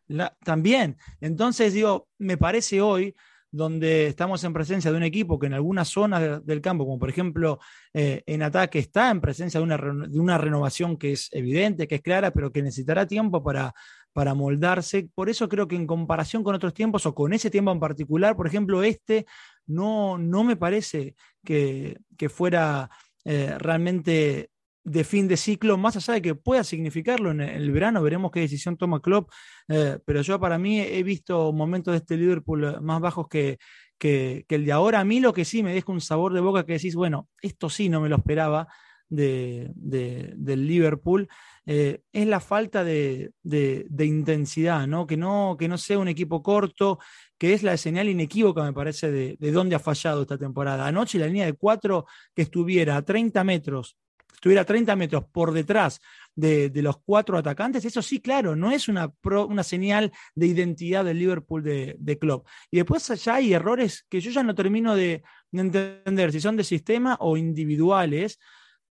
[0.08, 0.98] la, también.
[1.22, 3.16] Entonces, digo, me parece hoy
[3.52, 7.00] donde estamos en presencia de un equipo que en algunas zonas de, del campo, como
[7.00, 7.60] por ejemplo
[7.94, 11.96] eh, en ataque, está en presencia de una, de una renovación que es evidente, que
[11.96, 13.74] es clara, pero que necesitará tiempo para,
[14.16, 15.10] para moldarse.
[15.14, 18.38] Por eso creo que en comparación con otros tiempos o con ese tiempo en particular,
[18.38, 19.26] por ejemplo, este
[19.68, 22.90] no, no me parece que, que fuera
[23.26, 24.52] eh, realmente
[24.86, 28.40] de fin de ciclo, más allá de que pueda significarlo en el verano, veremos qué
[28.40, 29.30] decisión toma Klopp,
[29.68, 33.58] eh, pero yo para mí he visto momentos de este Liverpool más bajos que,
[33.98, 35.02] que, el de ahora.
[35.02, 37.70] A mí lo que sí me deja un sabor de boca que decís, bueno, esto
[37.70, 38.70] sí no me lo esperaba
[39.10, 41.28] de, del Liverpool,
[41.66, 45.08] eh, es la falta de, de, intensidad, ¿no?
[45.08, 45.56] Que, ¿no?
[45.58, 47.00] que no sea un equipo corto,
[47.38, 50.88] que es la señal inequívoca, me parece, de, de dónde ha fallado esta temporada.
[50.88, 53.98] Anoche la línea de cuatro que estuviera a 30 metros
[54.46, 56.00] estuviera 30 metros por detrás
[56.36, 61.04] de, de, los cuatro atacantes, eso sí, claro, no es una, una señal de identidad
[61.04, 62.42] del Liverpool de, de.
[62.70, 66.64] Y después allá hay errores que yo ya no termino de entender si son de
[66.64, 68.38] sistema o individuales.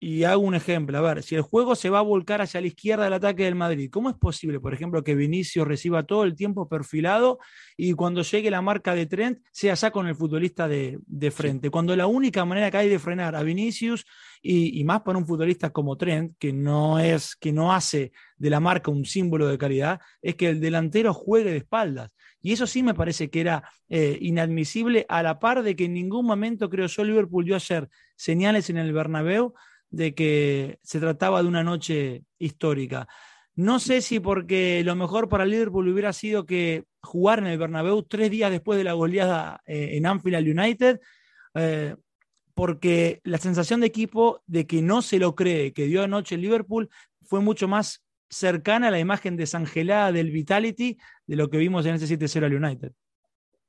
[0.01, 2.67] Y hago un ejemplo, a ver, si el juego se va a volcar hacia la
[2.67, 6.35] izquierda del ataque del Madrid, ¿cómo es posible, por ejemplo, que Vinicius reciba todo el
[6.35, 7.37] tiempo perfilado
[7.75, 11.67] y cuando llegue la marca de Trent sea ya con el futbolista de, de frente?
[11.67, 11.71] Sí.
[11.71, 14.05] Cuando la única manera que hay de frenar a Vinicius
[14.41, 18.49] y, y, más para un futbolista como Trent, que no es, que no hace de
[18.49, 22.11] la marca un símbolo de calidad, es que el delantero juegue de espaldas.
[22.41, 25.93] Y eso sí me parece que era eh, inadmisible, a la par de que en
[25.93, 29.53] ningún momento, creo yo, Liverpool dio ayer señales en el Bernabéu
[29.89, 33.07] de que se trataba de una noche histórica.
[33.55, 38.03] No sé si porque lo mejor para Liverpool hubiera sido que jugar en el Bernabéu
[38.03, 40.99] tres días después de la goleada eh, en Anfield United,
[41.55, 41.95] eh,
[42.53, 46.41] porque la sensación de equipo de que no se lo cree, que dio anoche el
[46.41, 46.89] Liverpool,
[47.21, 51.95] fue mucho más cercana a la imagen desangelada del Vitality de lo que vimos en
[51.95, 52.91] ese 7-0 al United.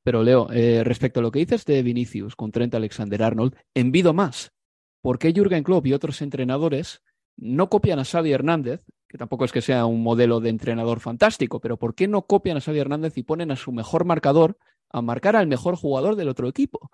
[0.03, 4.53] Pero Leo, eh, respecto a lo que dices de Vinicius con Trent Alexander-Arnold, envido más.
[5.01, 7.03] ¿Por qué Jürgen Klopp y otros entrenadores
[7.37, 11.61] no copian a Xavi Hernández, que tampoco es que sea un modelo de entrenador fantástico,
[11.61, 14.57] pero ¿por qué no copian a Xavi Hernández y ponen a su mejor marcador
[14.91, 16.91] a marcar al mejor jugador del otro equipo?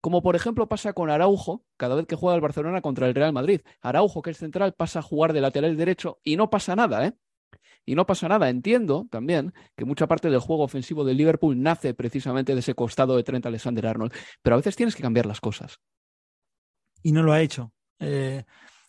[0.00, 3.32] Como por ejemplo pasa con Araujo cada vez que juega el Barcelona contra el Real
[3.32, 3.60] Madrid.
[3.80, 7.12] Araujo, que es central, pasa a jugar de lateral derecho y no pasa nada, ¿eh?
[7.84, 8.48] Y no pasa nada.
[8.48, 13.16] Entiendo también que mucha parte del juego ofensivo del Liverpool nace precisamente de ese costado
[13.16, 14.12] de Trent Alexander Arnold,
[14.42, 15.78] pero a veces tienes que cambiar las cosas.
[17.02, 17.72] Y no lo ha hecho.
[17.98, 18.44] Eh,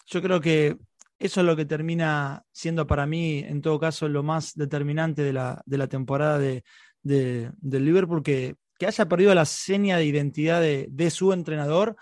[0.08, 0.78] yo creo que
[1.20, 5.34] eso es lo que termina siendo para mí, en todo caso, lo más determinante de
[5.34, 6.64] la, de la temporada de,
[7.02, 11.96] de, del Liverpool, que, que, haya perdido la seña de identidad de, de su entrenador.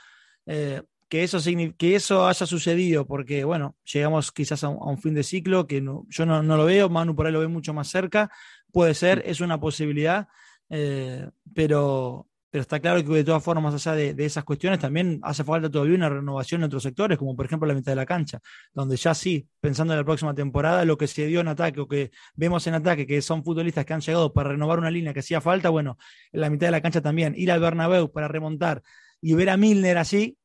[0.45, 1.39] Eh, que eso,
[1.77, 6.05] que eso haya sucedido, porque bueno, llegamos quizás a un, fin de ciclo que no,
[6.07, 8.31] yo no, no, lo veo, Manu por ahí lo ve mucho más cerca,
[8.71, 10.29] puede ser, es una posibilidad,
[10.69, 14.77] eh, pero, pero está claro que de todas formas, más allá de, de, esas cuestiones,
[14.77, 17.95] también hace falta todavía una renovación en otros sectores, como por ejemplo la mitad de
[17.95, 18.41] la cancha,
[18.73, 21.87] donde ya sí, pensando en la próxima temporada, lo que se dio en ataque o
[21.87, 25.21] que vemos en ataque, que son futbolistas que han llegado para renovar una línea que
[25.21, 25.97] hacía falta, bueno,
[26.33, 28.83] en la mitad de la cancha también, ir al Bernabéu para remontar
[29.21, 30.37] y ver a Milner así,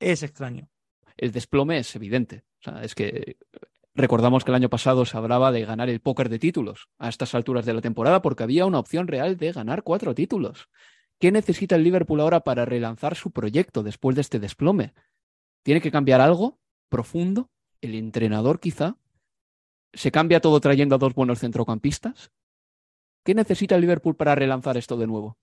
[0.00, 0.68] es extraño.
[1.16, 2.44] El desplome es evidente.
[2.60, 3.36] O sea, es que
[3.94, 7.34] recordamos que el año pasado se hablaba de ganar el póker de títulos a estas
[7.34, 10.68] alturas de la temporada porque había una opción real de ganar cuatro títulos.
[11.18, 14.92] ¿Qué necesita el Liverpool ahora para relanzar su proyecto después de este desplome?
[15.62, 17.50] ¿Tiene que cambiar algo profundo?
[17.80, 18.96] ¿El entrenador quizá?
[19.92, 22.30] ¿Se cambia todo trayendo a dos buenos centrocampistas?
[23.24, 25.38] ¿Qué necesita el Liverpool para relanzar esto de nuevo?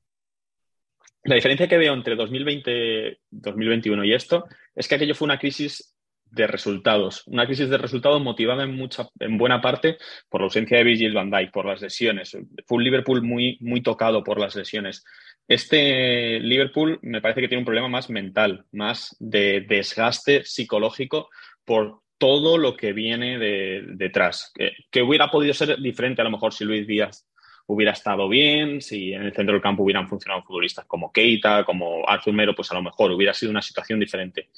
[1.23, 5.95] La diferencia que veo entre 2020, 2021 y esto es que aquello fue una crisis
[6.33, 9.97] de resultados, una crisis de resultados motivada en mucha, en buena parte
[10.29, 12.31] por la ausencia de Virgil van Dijk, por las lesiones.
[12.65, 15.03] Fue un Liverpool muy, muy tocado por las lesiones.
[15.47, 21.29] Este Liverpool me parece que tiene un problema más mental, más de desgaste psicológico
[21.65, 24.51] por todo lo que viene de, detrás.
[24.55, 27.27] Que, que hubiera podido ser diferente a lo mejor si Luis Díaz
[27.65, 32.07] hubiera estado bien, si en el centro del campo hubieran funcionado futbolistas como Keita, como
[32.07, 34.49] Arthur Mero, pues a lo mejor hubiera sido una situación diferente.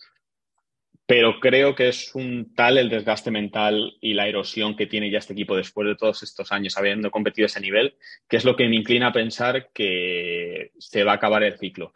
[1.08, 5.20] Pero creo que es un tal el desgaste mental y la erosión que tiene ya
[5.20, 7.96] este equipo después de todos estos años habiendo competido a ese nivel,
[8.28, 11.94] que es lo que me inclina a pensar que se va a acabar el ciclo.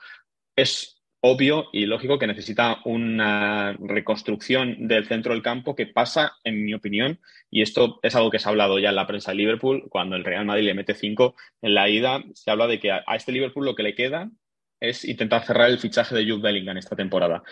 [0.55, 6.63] Es obvio y lógico que necesita una reconstrucción del centro del campo que pasa, en
[6.63, 7.19] mi opinión,
[7.49, 10.15] y esto es algo que se ha hablado ya en la prensa de Liverpool, cuando
[10.15, 13.31] el Real Madrid le mete cinco en la ida, se habla de que a, este
[13.31, 14.29] Liverpool lo que le queda
[14.79, 17.43] es intentar cerrar el fichaje de Jude Bellingham esta temporada.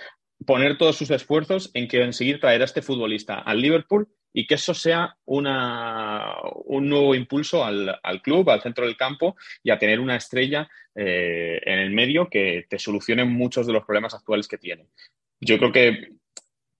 [0.45, 4.73] Poner todos sus esfuerzos en conseguir traer a este futbolista al Liverpool y que eso
[4.73, 6.33] sea una,
[6.65, 10.69] un nuevo impulso al, al, club, al centro del campo y a tener una estrella
[10.93, 14.87] eh, en el medio que te solucione muchos de los problemas actuales que tiene.
[15.39, 16.11] Yo creo que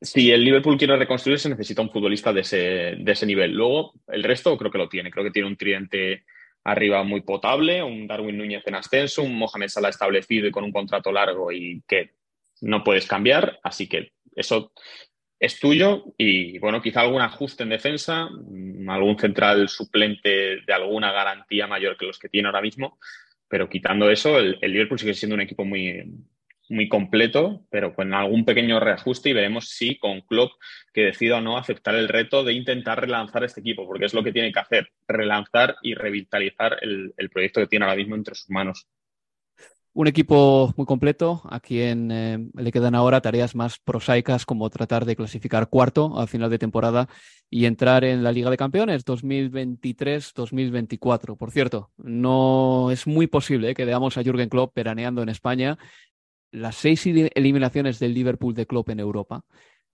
[0.01, 2.57] si el Liverpool quiere reconstruirse, necesita un futbolista de ese,
[2.99, 3.53] de ese nivel.
[3.53, 5.09] Luego, el resto creo que lo tiene.
[5.09, 6.25] Creo que tiene un tridente
[6.63, 10.71] arriba muy potable, un Darwin Núñez en ascenso, un Mohamed Salah establecido y con un
[10.71, 12.11] contrato largo y que
[12.61, 13.59] no puedes cambiar.
[13.63, 14.71] Así que eso
[15.39, 21.11] es tuyo y, bueno, quizá algún ajuste en defensa, mm, algún central suplente de alguna
[21.11, 22.99] garantía mayor que los que tiene ahora mismo,
[23.47, 26.03] pero quitando eso, el, Liverpool sigue siendo un equipo muy,
[26.69, 30.51] muy completo, pero con algún pequeño reajuste y veremos si con Klopp
[30.93, 34.23] que decida o no aceptar el reto de intentar relanzar este equipo, porque es lo
[34.23, 38.35] que tiene que hacer, relanzar y revitalizar el, el proyecto que tiene ahora mismo entre
[38.35, 38.87] sus manos.
[39.99, 45.05] Un equipo muy completo, a quien eh, le quedan ahora tareas más prosaicas como tratar
[45.05, 47.09] de clasificar cuarto al final de temporada
[47.49, 51.35] y entrar en la Liga de Campeones 2023-2024.
[51.35, 55.79] Por cierto, no es muy posible que veamos a Jürgen Klopp peraneando en España.
[56.51, 59.45] Las seis eliminaciones del Liverpool de Klopp en Europa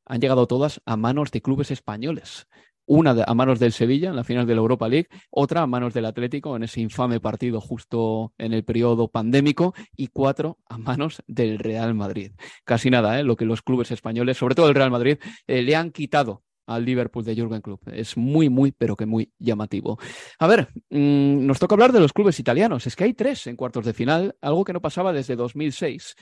[0.04, 2.46] han llegado todas a manos de clubes españoles
[2.86, 5.94] una a manos del Sevilla en la final de la Europa League, otra a manos
[5.94, 11.24] del Atlético en ese infame partido justo en el periodo pandémico y cuatro a manos
[11.28, 12.32] del Real Madrid.
[12.64, 13.24] Casi nada, ¿eh?
[13.24, 15.18] lo que los clubes españoles, sobre todo el Real Madrid,
[15.48, 17.88] eh, le han quitado al Liverpool de Jürgen Klopp.
[17.90, 20.00] Es muy, muy, pero que muy llamativo.
[20.40, 22.88] A ver, mmm, nos toca hablar de los clubes italianos.
[22.88, 26.16] Es que hay tres en cuartos de final, algo que no pasaba desde 2006.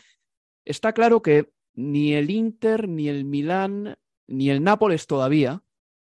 [0.66, 3.98] Está claro que ni el Inter, ni el Milán,
[4.28, 5.64] ni el Nápoles todavía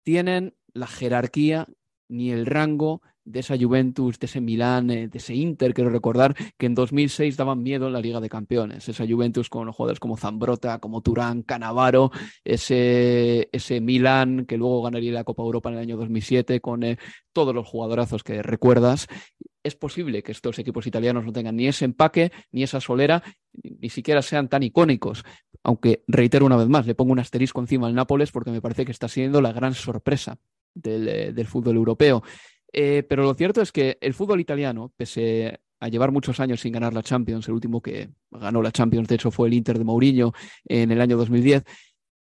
[0.04, 1.68] tienen la jerarquía
[2.10, 6.36] ni el rango de esa Juventus, de ese Milán, eh, de ese Inter, quiero recordar
[6.58, 8.90] que en 2006 daban miedo en la Liga de Campeones.
[8.90, 12.12] Esa Juventus con jugadores como Zambrota, como Turán, Canavaro,
[12.44, 16.98] ese, ese Milán que luego ganaría la Copa Europa en el año 2007 con eh,
[17.32, 19.08] todos los jugadorazos que recuerdas.
[19.64, 23.24] Es posible que estos equipos italianos no tengan ni ese empaque, ni esa solera,
[23.64, 25.24] ni siquiera sean tan icónicos.
[25.64, 28.86] Aunque reitero una vez más, le pongo un asterisco encima al Nápoles porque me parece
[28.86, 30.38] que está siendo la gran sorpresa
[30.74, 32.24] del, eh, fútbol europeo.
[32.72, 36.74] Eh, pero lo cierto es que el fútbol italiano, pese a llevar muchos años sin
[36.74, 39.84] ganar la Champions, el último que ganó la Champions, de hecho, fue el Inter de
[39.84, 40.34] Mourinho
[40.66, 41.64] en el año 2010,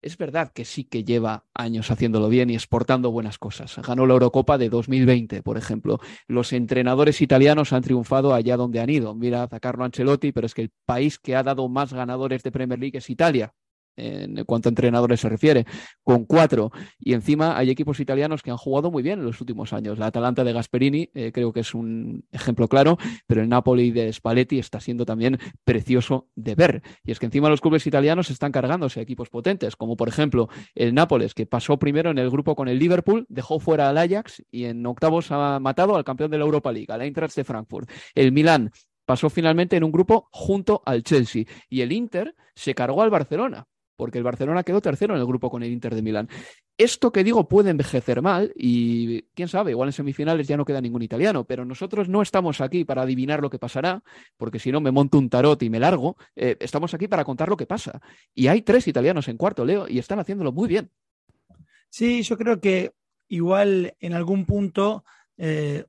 [0.02, 3.78] es verdad que sí que lleva años haciéndolo bien y exportando buenas cosas.
[3.86, 6.00] Ganó la Eurocopa de 2020, por ejemplo.
[6.28, 9.14] Los entrenadores italianos han triunfado allá donde han ido.
[9.16, 12.52] Mira a Carlo Ancelotti, pero es que el país que ha dado más ganadores de
[12.52, 13.54] Premier League es Italia.
[13.96, 15.66] En cuanto a entrenadores se refiere,
[16.04, 16.72] con cuatro.
[17.00, 20.00] Y encima hay equipos italianos que han jugado muy bien en los últimos años.
[20.00, 24.12] La Atalanta de Gasperini eh, creo que es un ejemplo claro, pero el Napoli de
[24.12, 26.82] Spalletti está siendo también precioso de ver.
[27.04, 30.50] Y es que encima los clubes italianos están cargándose a equipos potentes, como por ejemplo
[30.76, 34.44] el Nápoles, que pasó primero en el grupo con el Liverpool, dejó fuera al Ajax
[34.52, 37.90] y en octavos ha matado al campeón de la Europa League, al Eintracht de Frankfurt.
[38.16, 38.72] El Milán
[39.06, 43.68] pasó finalmente en un grupo junto al Chelsea y el Inter se cargó al Barcelona
[44.02, 46.28] porque el Barcelona quedó tercero en el grupo con el Inter de Milán.
[46.76, 50.82] Esto que digo puede envejecer mal y quién sabe, igual en semifinales ya no queda
[50.82, 54.02] ningún italiano, pero nosotros no estamos aquí para adivinar lo que pasará,
[54.38, 57.48] porque si no me monto un tarot y me largo, eh, estamos aquí para contar
[57.48, 58.02] lo que pasa.
[58.34, 60.90] Y hay tres italianos en cuarto, Leo, y están haciéndolo muy bien.
[61.88, 62.94] Sí, yo creo que
[63.28, 65.06] igual en algún punto
[65.38, 65.86] eh,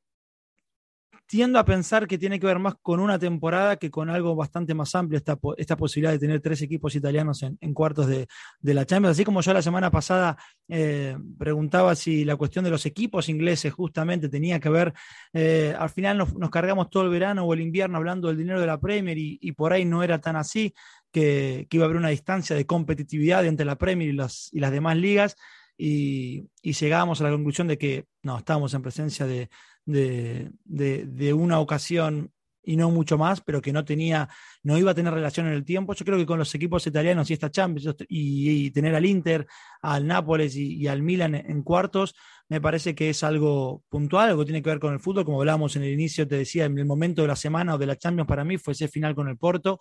[1.32, 4.74] tiendo a pensar que tiene que ver más con una temporada que con algo bastante
[4.74, 8.26] más amplio, esta, esta posibilidad de tener tres equipos italianos en, cuartos de,
[8.60, 9.12] la Champions.
[9.16, 10.36] Así como yo la semana pasada
[10.68, 14.92] eh, preguntaba si la cuestión de los equipos ingleses justamente tenía que ver,
[15.32, 18.66] eh, al final nos, cargamos todo el verano o el invierno hablando del dinero de
[18.66, 20.74] la Premier y, por ahí no era tan así,
[21.10, 24.98] que, iba a haber una distancia de competitividad entre la Premier y, y las demás
[24.98, 25.36] ligas.
[25.78, 29.48] Y, y llegábamos a la conclusión de que no, estábamos en presencia de,
[29.84, 32.30] de, una ocasión
[32.64, 34.28] y no mucho más, pero que no tenía,
[34.62, 35.94] no iba a tener relación en el tiempo.
[35.94, 39.46] Yo creo que con los equipos italianos y esta Champions y, tener al Inter,
[39.80, 42.14] al Nápoles y, al Milan en, cuartos,
[42.48, 45.40] me parece que es algo puntual, algo que tiene que ver con el fútbol, como
[45.40, 47.96] hablábamos en el inicio, te decía, en el momento de la semana o de la
[47.96, 49.78] Champions para mí fue ese final con el Porto.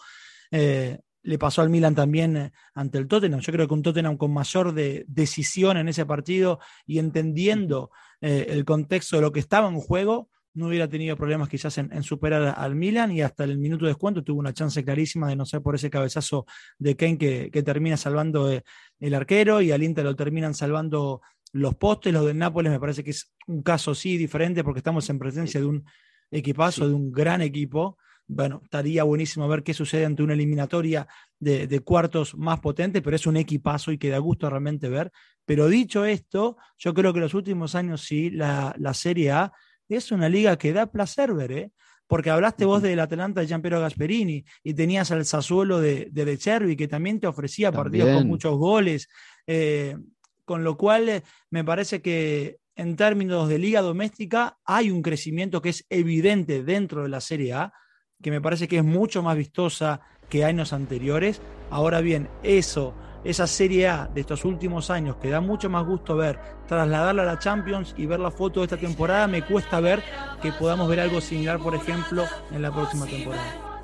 [0.50, 3.40] Eh, le pasó al Milan también eh, ante el Tottenham.
[3.40, 7.92] Yo creo que un Tottenham con mayor de, decisión en ese partido y entendiendo
[8.22, 12.04] eh, el contexto de lo que estaba en juego, no hubiera tenido problemas quizás en,
[12.04, 15.46] superar al Milan y hasta el minuto de descuento tuvo una chance clarísima de no
[15.46, 16.46] ser por ese cabezazo
[16.78, 18.64] de Kane que, termina salvando eh,
[19.00, 21.22] el arquero y al Inter lo terminan salvando
[21.54, 22.12] los postes.
[22.12, 25.60] Los del Nápoles me parece que es un caso sí diferente porque estamos en presencia
[25.62, 25.86] de un
[26.30, 27.98] equipazo, de un gran equipo
[28.32, 31.06] bueno, estaría buenísimo ver qué sucede ante una eliminatoria
[31.38, 35.12] de, cuartos más potente, pero es un equipazo y que da gusto realmente ver.
[35.46, 39.52] Pero dicho esto, yo creo que los últimos años sí, la, Serie A
[39.90, 41.72] es una liga que da placer ver, ¿eh?
[42.08, 46.76] Porque hablaste vos del Atlanta de Gianpiero Gasperini y tenías al Sassuolo de, de, Cervi,
[46.76, 49.10] que también te ofrecía partidos con muchos goles.
[49.48, 49.98] Eh,
[50.46, 55.62] con lo cual, eh, me parece que en términos de liga doméstica hay un crecimiento
[55.62, 57.74] que es evidente dentro de la Serie A
[58.22, 61.42] que me parece que es mucho más vistosa que años anteriores.
[61.70, 62.94] Ahora bien, eso,
[63.24, 67.26] esa Serie A de estos últimos años que da mucho más gusto ver, trasladarla a
[67.26, 70.04] la Champions y ver la foto de esta temporada, me cuesta ver
[70.42, 73.82] que podamos ver algo similar, por ejemplo, en la próxima temporada.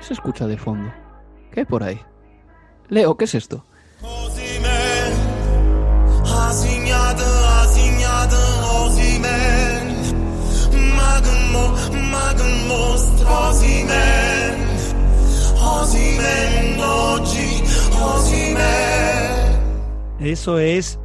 [0.00, 0.92] Se escucha de fondo.
[1.50, 2.00] ¿Qué hay por ahí?
[2.88, 3.66] Leo, ¿qué es esto?
[20.20, 20.98] Eso es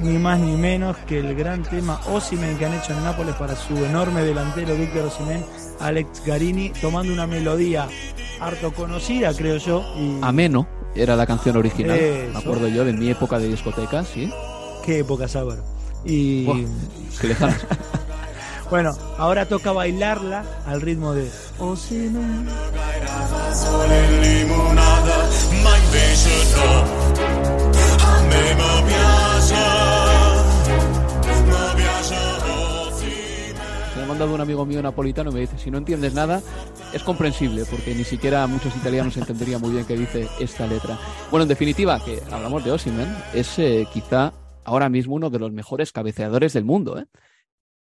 [0.00, 3.54] ni más ni menos que el gran tema Osimen que han hecho en Nápoles para
[3.54, 5.44] su enorme delantero Víctor Osimen,
[5.80, 7.88] Alex Garini, tomando una melodía
[8.40, 9.84] harto conocida, creo yo.
[9.96, 10.18] Y...
[10.22, 12.00] Ameno era la canción original,
[12.32, 14.32] me acuerdo yo de mi época de discoteca, ¿sí?
[14.84, 15.62] Qué época, Sábado.
[16.04, 16.46] Y.
[17.20, 17.66] qué lejanas.
[18.70, 21.30] Bueno, ahora toca bailarla al ritmo de
[33.96, 36.42] Me ha mandado un amigo mío napolitano y me dice, si no entiendes nada,
[36.92, 40.98] es comprensible, porque ni siquiera muchos italianos entenderían muy bien qué dice esta letra.
[41.30, 45.52] Bueno, en definitiva, que hablamos de Osimen, es eh, quizá ahora mismo uno de los
[45.52, 47.06] mejores cabeceadores del mundo, ¿eh?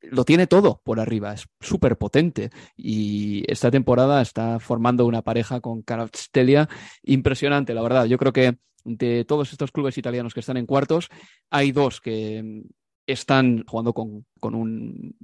[0.02, 5.60] Lo tiene todo por arriba, es súper potente y esta temporada está formando una pareja
[5.60, 6.70] con Caravstelia
[7.04, 8.06] impresionante, la verdad.
[8.06, 11.10] Yo creo que de todos estos clubes italianos que están en cuartos,
[11.50, 12.64] hay dos que
[13.06, 15.16] están jugando con, un,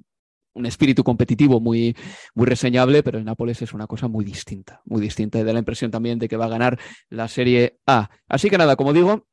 [0.66, 1.96] espíritu competitivo muy,
[2.36, 5.60] muy reseñable, pero el Nápoles es una cosa muy distinta, muy distinta y da la
[5.60, 8.10] impresión también de que va a ganar la Serie A.
[8.28, 9.28] Así que nada, como digo,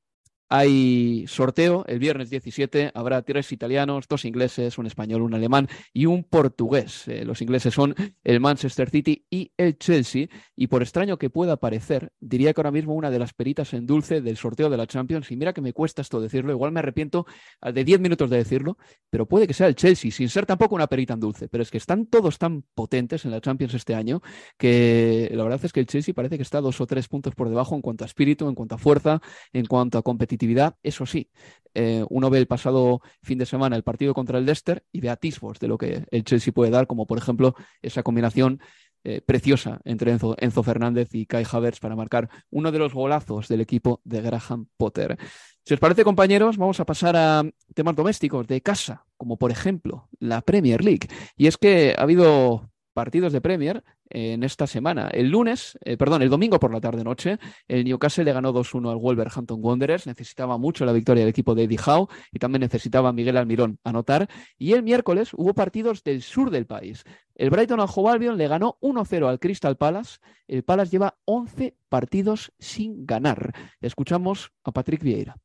[0.53, 2.90] Hay sorteo el viernes 17.
[2.92, 7.07] Habrá tres italianos, dos ingleses, un español, un alemán y un portugués.
[7.07, 7.94] Eh, los ingleses son
[8.24, 10.26] el Manchester City y el Chelsea.
[10.57, 13.86] Y por extraño que pueda parecer, diría que ahora mismo una de las peritas en
[13.86, 16.80] dulce del sorteo de la Champions, y mira que me cuesta esto decirlo, igual me
[16.80, 17.26] arrepiento
[17.62, 18.76] de 10 minutos de decirlo,
[19.09, 21.48] pero puede que sea el Chelsea, sin ser tampoco una perita en dulce.
[21.48, 24.20] Pero es que están todos tan potentes en la Champions este año
[24.59, 27.48] que la verdad es que el Chelsea parece que está dos o tres puntos por
[27.48, 29.20] debajo en cuanto a espíritu, en cuanto a fuerza,
[29.53, 30.39] en cuanto a competitividad
[30.82, 31.30] eso sí,
[31.74, 35.11] eh, uno ve el pasado fin de semana el partido contra el Leicester y ve
[35.11, 38.61] atisbos de lo que el Chelsea puede dar, como por ejemplo esa combinación
[39.03, 43.62] eh, preciosa entre Enzo, Fernández y Kai Havertz para marcar uno de los golazos del
[43.62, 45.16] equipo de Graham Potter.
[45.64, 47.43] Si os parece, compañeros, vamos a pasar a
[47.74, 51.09] temas domésticos de casa, como por ejemplo la Premier League.
[51.36, 55.09] Y es que ha habido partidos de Premier en esta semana.
[55.09, 57.38] El lunes, eh, perdón, el domingo por la tarde-noche,
[57.68, 60.07] el Newcastle le ganó 2-1 al Wolverhampton Wanderers.
[60.07, 64.28] Necesitaba mucho la victoria del equipo de Eddie Howe y también necesitaba Miguel Almirón anotar.
[64.59, 67.05] Y el miércoles hubo partidos del sur del país.
[67.34, 70.18] El Brighton Hove Albion le ganó 1-0 al Crystal Palace.
[70.47, 73.55] El Palace lleva 11 partidos sin ganar.
[73.80, 75.36] Escuchamos a Patrick Vieira.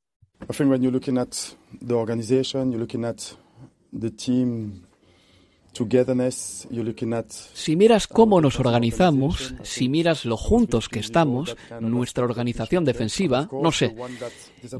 [0.41, 1.34] I think when you're looking at
[1.80, 3.38] the organization, you're looking at
[3.98, 4.86] the team
[7.53, 13.71] si miras cómo nos organizamos, si miras lo juntos que estamos, nuestra organización defensiva, no
[13.71, 13.95] sé.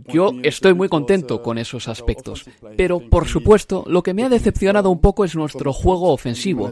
[0.08, 2.46] Yo estoy muy contento con esos aspectos,
[2.78, 6.72] pero por supuesto lo que me ha decepcionado un poco es nuestro juego ofensivo.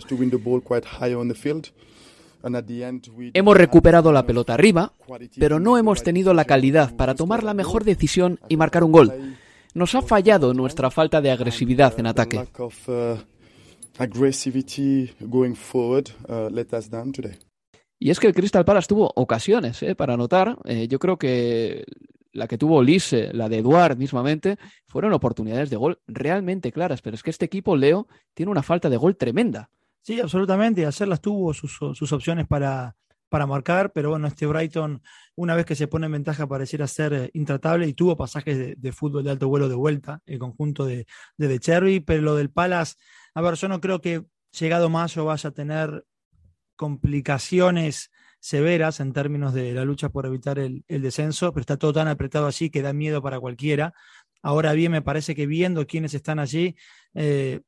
[3.33, 4.93] Hemos recuperado la pelota arriba,
[5.37, 9.37] pero no hemos tenido la calidad para tomar la mejor decisión y marcar un gol.
[9.73, 12.45] Nos ha fallado nuestra falta de agresividad en ataque
[13.97, 17.37] aggressivity going forward uh, let us down today.
[17.99, 20.57] Y es que el Crystal Palace tuvo ocasiones eh, para anotar.
[20.65, 21.85] Eh, yo creo que
[22.33, 27.01] la que tuvo Lise, la de Eduard mismamente, fueron oportunidades de gol realmente claras.
[27.01, 29.69] Pero es que este equipo, Leo, tiene una falta de gol tremenda.
[30.01, 30.85] Sí, absolutamente.
[30.85, 32.97] Hacerlas tuvo sus, sus opciones para,
[33.29, 35.01] para marcar, pero bueno, este Brighton,
[35.35, 38.91] una vez que se pone en ventaja, pareciera ser eh, intratable y tuvo pasajes de,
[38.91, 42.49] fútbol de alto vuelo de vuelta, el conjunto de, de, de Cherry, pero lo del
[42.51, 42.95] Palace
[43.33, 44.25] a ver, yo no creo que
[44.59, 46.05] llegado mayo vaya a tener
[46.75, 52.07] complicaciones severas en términos de la lucha por evitar el, descenso, pero está todo tan
[52.07, 53.93] apretado allí que da miedo para cualquiera.
[54.41, 56.75] Ahora bien, me parece que viendo quiénes están allí,
[57.13, 57.61] eh,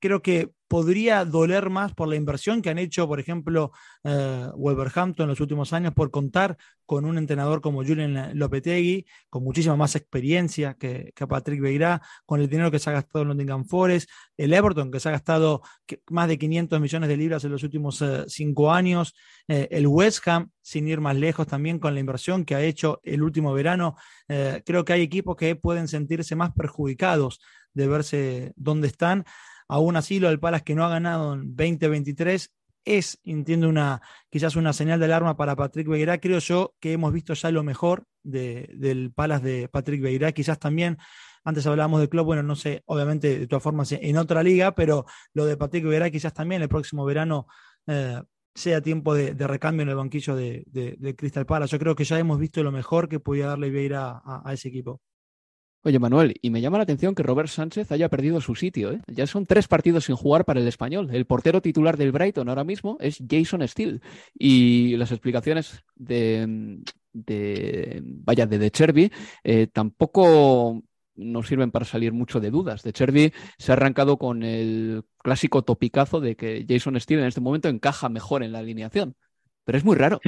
[0.00, 3.72] creo que podría doler más por la inversión que han hecho, por ejemplo,
[4.04, 6.56] eh, Wolverhampton en los últimos años por contar
[6.86, 12.48] con un entrenador como Julian Lopetegui, con muchísima más experiencia que, Patrick Beirá, con el
[12.48, 15.60] dinero que se ha gastado en Nottingham Forest, el Everton que se ha gastado
[16.08, 19.12] más de 500 millones de libras en los últimos eh, cinco años,
[19.48, 23.00] eh, el West Ham, sin ir más lejos también con la inversión que ha hecho
[23.02, 23.96] el último verano.
[24.28, 27.40] creo que hay equipos que pueden sentirse más perjudicados
[27.74, 29.24] de verse dónde están.
[29.70, 32.50] Aún así, lo del Palace que no ha ganado en 2023
[32.84, 36.18] es, entiendo, una, quizás una señal de alarma para Patrick Beirá.
[36.18, 40.32] Creo yo que hemos visto ya lo mejor del Palace de Patrick Beirá.
[40.32, 40.98] Quizás también,
[41.44, 45.06] antes hablábamos de club, bueno, no sé, obviamente de todas formas en otra liga, pero
[45.34, 47.46] lo de Patrick Beirá quizás también el próximo verano
[47.86, 48.20] eh,
[48.52, 51.70] sea tiempo de, recambio en el banquillo de, Crystal Palace.
[51.70, 55.00] Yo creo que ya hemos visto lo mejor que podía darle Beirá a ese equipo.
[55.82, 58.92] Oye, Manuel, y me llama la atención que Robert Sánchez haya perdido su sitio.
[58.92, 59.00] ¿eh?
[59.06, 61.08] Ya son tres partidos sin jugar para el español.
[61.10, 64.00] El portero titular del Brighton ahora mismo es Jason Steele.
[64.38, 66.80] Y las explicaciones de,
[67.14, 69.10] de vaya, de De Cherby
[69.42, 70.82] eh, tampoco
[71.14, 72.82] nos sirven para salir mucho de dudas.
[72.82, 77.40] De Cherby se ha arrancado con el clásico topicazo de que Jason Steele en este
[77.40, 79.16] momento encaja mejor en la alineación.
[79.64, 80.20] Pero es muy raro.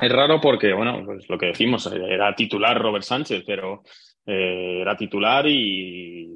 [0.00, 3.82] Es raro porque, bueno, pues lo que decimos, era titular Robert Sánchez, pero
[4.26, 6.34] eh, era titular y,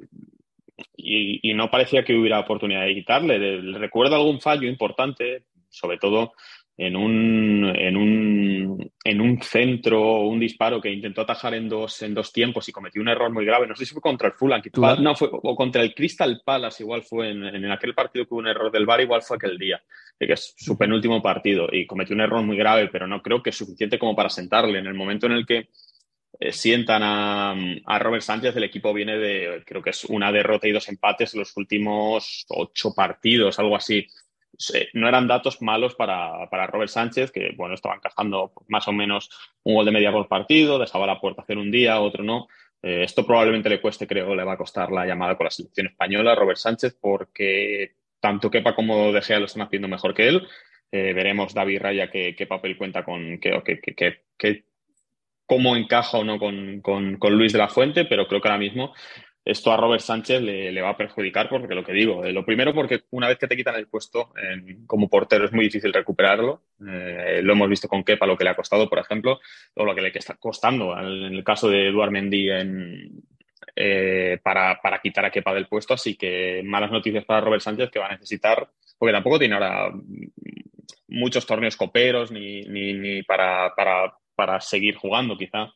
[0.97, 3.61] y, no parecía que hubiera oportunidad de quitarle.
[3.77, 6.33] Recuerdo algún fallo importante, sobre todo
[6.81, 12.15] en un, en un, en un centro, un disparo que intentó atajar en dos, en
[12.15, 13.67] dos tiempos y cometió un error muy grave.
[13.67, 14.63] No sé si fue contra el Fulham,
[14.99, 18.39] no, fue, o contra el Crystal Palace, igual fue en, en, aquel partido que hubo
[18.39, 19.79] un error del VAR, igual fue aquel día,
[20.17, 23.51] que es su penúltimo partido, y cometió un error muy grave, pero no creo que
[23.51, 24.79] es suficiente como para sentarle.
[24.79, 25.69] En el momento en el que
[26.39, 27.51] eh, sientan a,
[27.85, 31.35] a, Robert Sánchez, el equipo viene de, creo que es una derrota y dos empates
[31.35, 34.07] en los últimos ocho partidos, algo así
[34.93, 39.29] no eran datos malos para, Robert Sánchez, que bueno, estaba encajando más o menos
[39.63, 42.47] un gol de media por partido, dejaba la puerta hacer un día, otro no.
[42.83, 45.87] Eh, esto probablemente le cueste, creo, le va a costar la llamada con la selección
[45.87, 50.47] española a Robert Sánchez, porque tanto Kepa como De lo están haciendo mejor que él.
[50.91, 53.61] Eh, veremos David Raya qué, papel cuenta con, qué,
[54.37, 54.63] qué,
[55.45, 58.93] cómo encaja o no con, con, Luis de la Fuente, pero creo que ahora mismo
[59.43, 62.73] esto a Robert Sánchez le, va a perjudicar porque lo que digo, eh, lo primero
[62.73, 64.33] porque una vez que te quitan el puesto
[64.85, 66.61] como portero es muy difícil recuperarlo.
[66.87, 69.39] Eh, lo hemos visto con Kepa, lo que le ha costado, por ejemplo,
[69.73, 73.23] o lo que le está costando en el caso de Eduard Mendy en,
[73.75, 75.95] eh, para, para, quitar a Kepa del puesto.
[75.95, 79.91] Así que malas noticias para Robert Sánchez que va a necesitar, porque tampoco tiene ahora
[81.07, 85.71] muchos torneos coperos ni, ni, para, para, para seguir jugando, quizá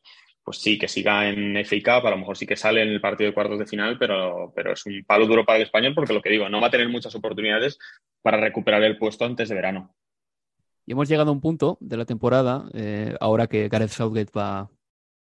[0.46, 3.00] pues sí, que siga en FA Cup, a lo mejor sí que sale en el
[3.00, 6.14] partido de cuartos de final, pero, pero es un palo duro para el español porque
[6.14, 7.80] lo que digo, no va a tener muchas oportunidades
[8.22, 9.96] para recuperar el puesto antes de verano.
[10.86, 14.70] Y hemos llegado a un punto de la temporada, eh, ahora que Gareth Southgate va,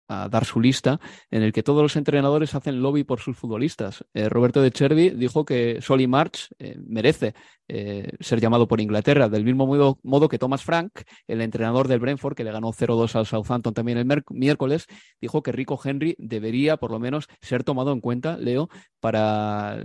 [0.09, 0.99] a dar su lista,
[1.31, 4.03] en el que todos los entrenadores hacen lobby por sus futbolistas.
[4.13, 7.35] Eh, Roberto de Chervi dijo que Solly March eh, merece
[7.67, 11.99] eh, ser llamado por Inglaterra, del mismo modo, modo, que Thomas Frank, el entrenador del
[11.99, 14.87] Brentford, que le ganó 0-2 al Southampton también el miércoles,
[15.21, 19.81] dijo que Rico Henry debería por lo menos ser tomado en cuenta, Leo, para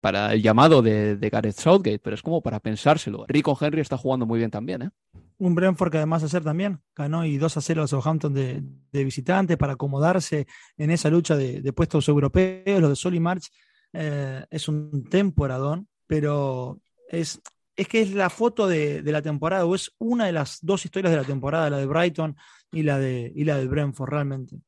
[0.00, 3.24] para el llamado de, de, Gareth Southgate, pero es como para pensárselo.
[3.26, 4.90] Rico Henry está jugando muy bien también, ¿eh?
[5.38, 8.62] Un Brentford que además ayer también ganó y 2 a 0 a Southampton de,
[8.92, 12.80] de visitante para acomodarse en esa lucha de, puestos europeos.
[12.80, 13.50] Lo de Sol y March
[13.92, 17.40] eh, es un temporadón, pero es,
[17.76, 21.12] es que es la foto de, la temporada, o es una de las dos historias
[21.12, 22.36] de la temporada, la de Brighton
[22.72, 24.60] y la de, y la de Brentford realmente.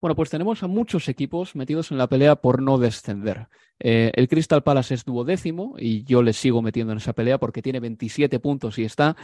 [0.00, 3.48] Bueno, pues tenemos a muchos equipos metidos en la pelea por no descender.
[3.78, 7.62] Eh, el Crystal Palace es duodécimo y yo le sigo metiendo en esa pelea porque
[7.62, 9.16] tiene 27 puntos y está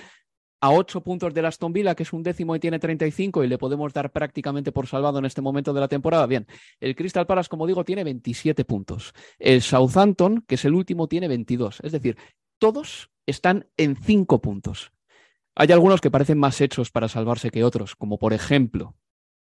[0.63, 3.59] a 8 puntos del Aston Villa, que es un décimo y tiene 35 y le
[3.59, 6.27] podemos dar prácticamente por salvado en este momento de la temporada.
[6.27, 6.47] Bien,
[6.81, 9.13] el Crystal Palace, como digo, tiene 27 puntos.
[9.39, 11.81] El Southampton, que es el último, tiene 22.
[11.83, 12.17] Es decir,
[12.59, 14.93] todos están en 5 puntos.
[15.55, 18.95] Hay algunos que parecen más hechos para salvarse que otros, como por ejemplo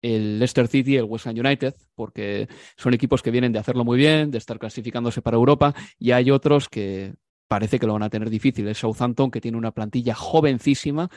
[0.03, 2.47] el Leicester City y el West Ham United, porque
[2.77, 6.29] son equipos que vienen de hacerlo muy bien, de estar clasificándose para Europa, y hay
[6.29, 7.15] otros que
[7.47, 8.67] parece que lo van a tener difícil.
[8.67, 11.09] El Southampton, que tiene una plantilla jovencísima,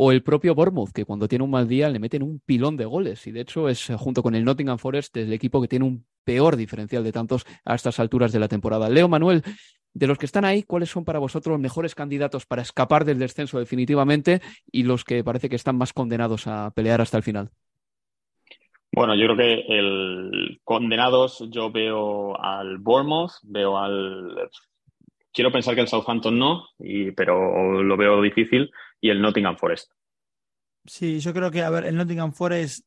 [0.00, 2.84] o el propio Bournemouth, que cuando tiene un mal día le meten un pilón de
[2.84, 3.26] goles.
[3.26, 6.56] Y de hecho es, junto con el Nottingham Forest, el equipo que tiene un peor
[6.56, 8.88] diferencial de tantos a estas alturas de la temporada.
[8.88, 9.42] Leo Manuel,
[9.94, 13.18] de los que están ahí, ¿cuáles son para vosotros los mejores candidatos para escapar del
[13.18, 17.50] descenso definitivamente y los que parece que están más condenados a pelear hasta el final?
[18.92, 24.50] Bueno, yo creo que el condenados yo veo al Bournemouth, veo al
[25.32, 28.70] quiero pensar que el Southampton no, y, pero lo veo difícil,
[29.00, 29.92] y el Nottingham Forest.
[30.84, 32.84] Sí, yo creo que, a ver, el Nottingham Forest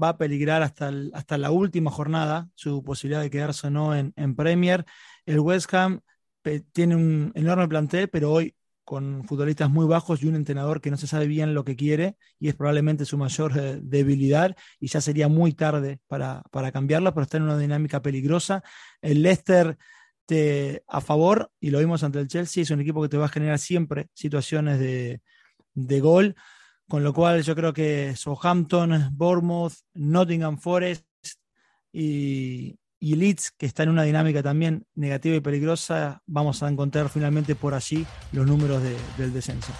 [0.00, 4.14] va a peligrar hasta, hasta la última jornada su posibilidad de quedarse o no en,
[4.16, 4.84] en Premier.
[5.26, 6.00] El West Ham
[6.72, 8.54] tiene un enorme plantel, pero hoy
[8.90, 12.16] con futbolistas muy bajos y un entrenador que no se sabe bien lo que quiere
[12.40, 17.14] y es probablemente su mayor eh, debilidad y ya sería muy tarde para, para cambiarlo,
[17.14, 18.64] pero está en una dinámica peligrosa.
[19.00, 19.78] El Leicester
[20.26, 23.26] te, a favor, y lo vimos ante el Chelsea, es un equipo que te va
[23.26, 25.20] a generar siempre situaciones de,
[25.72, 26.34] de gol,
[26.88, 31.06] con lo cual yo creo que Southampton, Bournemouth, Nottingham Forest
[31.92, 37.08] y, y Leeds, que está en una dinámica también negativa y peligrosa, vamos a encontrar
[37.08, 38.82] finalmente por allí los números
[39.16, 39.72] del descenso.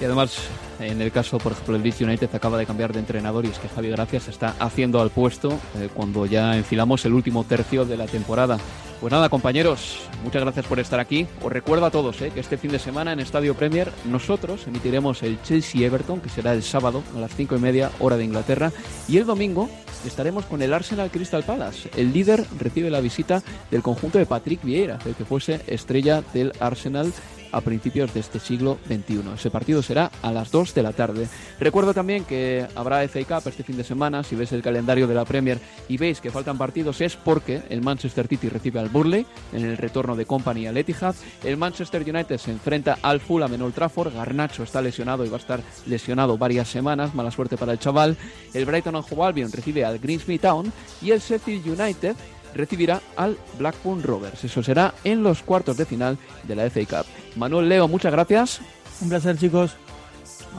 [0.00, 0.36] Y además,
[0.80, 3.58] en el caso, por ejemplo, el Leeds United acaba de cambiar de entrenador y es
[3.58, 7.96] que Javi Gracias está haciendo al puesto eh, cuando ya enfilamos el último tercio de
[7.96, 8.58] la temporada.
[9.00, 11.26] Pues nada, compañeros, muchas gracias por estar aquí.
[11.42, 15.22] Os recuerdo a todos eh, que este fin de semana en Estadio Premier nosotros emitiremos
[15.22, 18.72] el Chelsea-Everton, que será el sábado a las cinco y media hora de Inglaterra,
[19.06, 19.68] y el domingo
[20.06, 21.90] estaremos con el Arsenal Crystal Palace.
[21.96, 26.52] El líder recibe la visita del conjunto de Patrick Vieira, el que fuese estrella del
[26.60, 27.12] Arsenal
[27.54, 29.22] a principios de este siglo XXI.
[29.34, 31.28] Ese partido será a las 2 de la tarde.
[31.60, 34.22] Recuerdo también que habrá FA Cup este fin de semana.
[34.22, 37.80] Si ves el calendario de la Premier y veis que faltan partidos es porque el
[37.80, 41.14] Manchester City recibe al Burley en el retorno de Company al Etihad.
[41.42, 44.14] El Manchester United se enfrenta al Fulham en Old Trafford.
[44.14, 47.14] Garnacho está lesionado y va a estar lesionado varias semanas.
[47.14, 48.16] Mala suerte para el chaval.
[48.52, 52.16] El Brighton and Hove Albion recibe al Greensmith Town y el Sheffield United
[52.54, 54.44] recibirá al Blackburn Rovers.
[54.44, 57.06] Eso será en los cuartos de final de la FA Cup.
[57.36, 58.60] Manuel Leo, muchas gracias.
[59.00, 59.76] Un placer, chicos.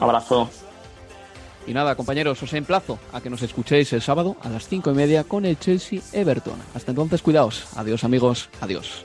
[0.00, 0.50] Abrazo.
[1.66, 4.94] Y nada, compañeros, os emplazo a que nos escuchéis el sábado a las cinco y
[4.94, 6.58] media con el Chelsea Everton.
[6.74, 7.66] Hasta entonces, cuidaos.
[7.76, 8.48] Adiós, amigos.
[8.60, 9.04] Adiós.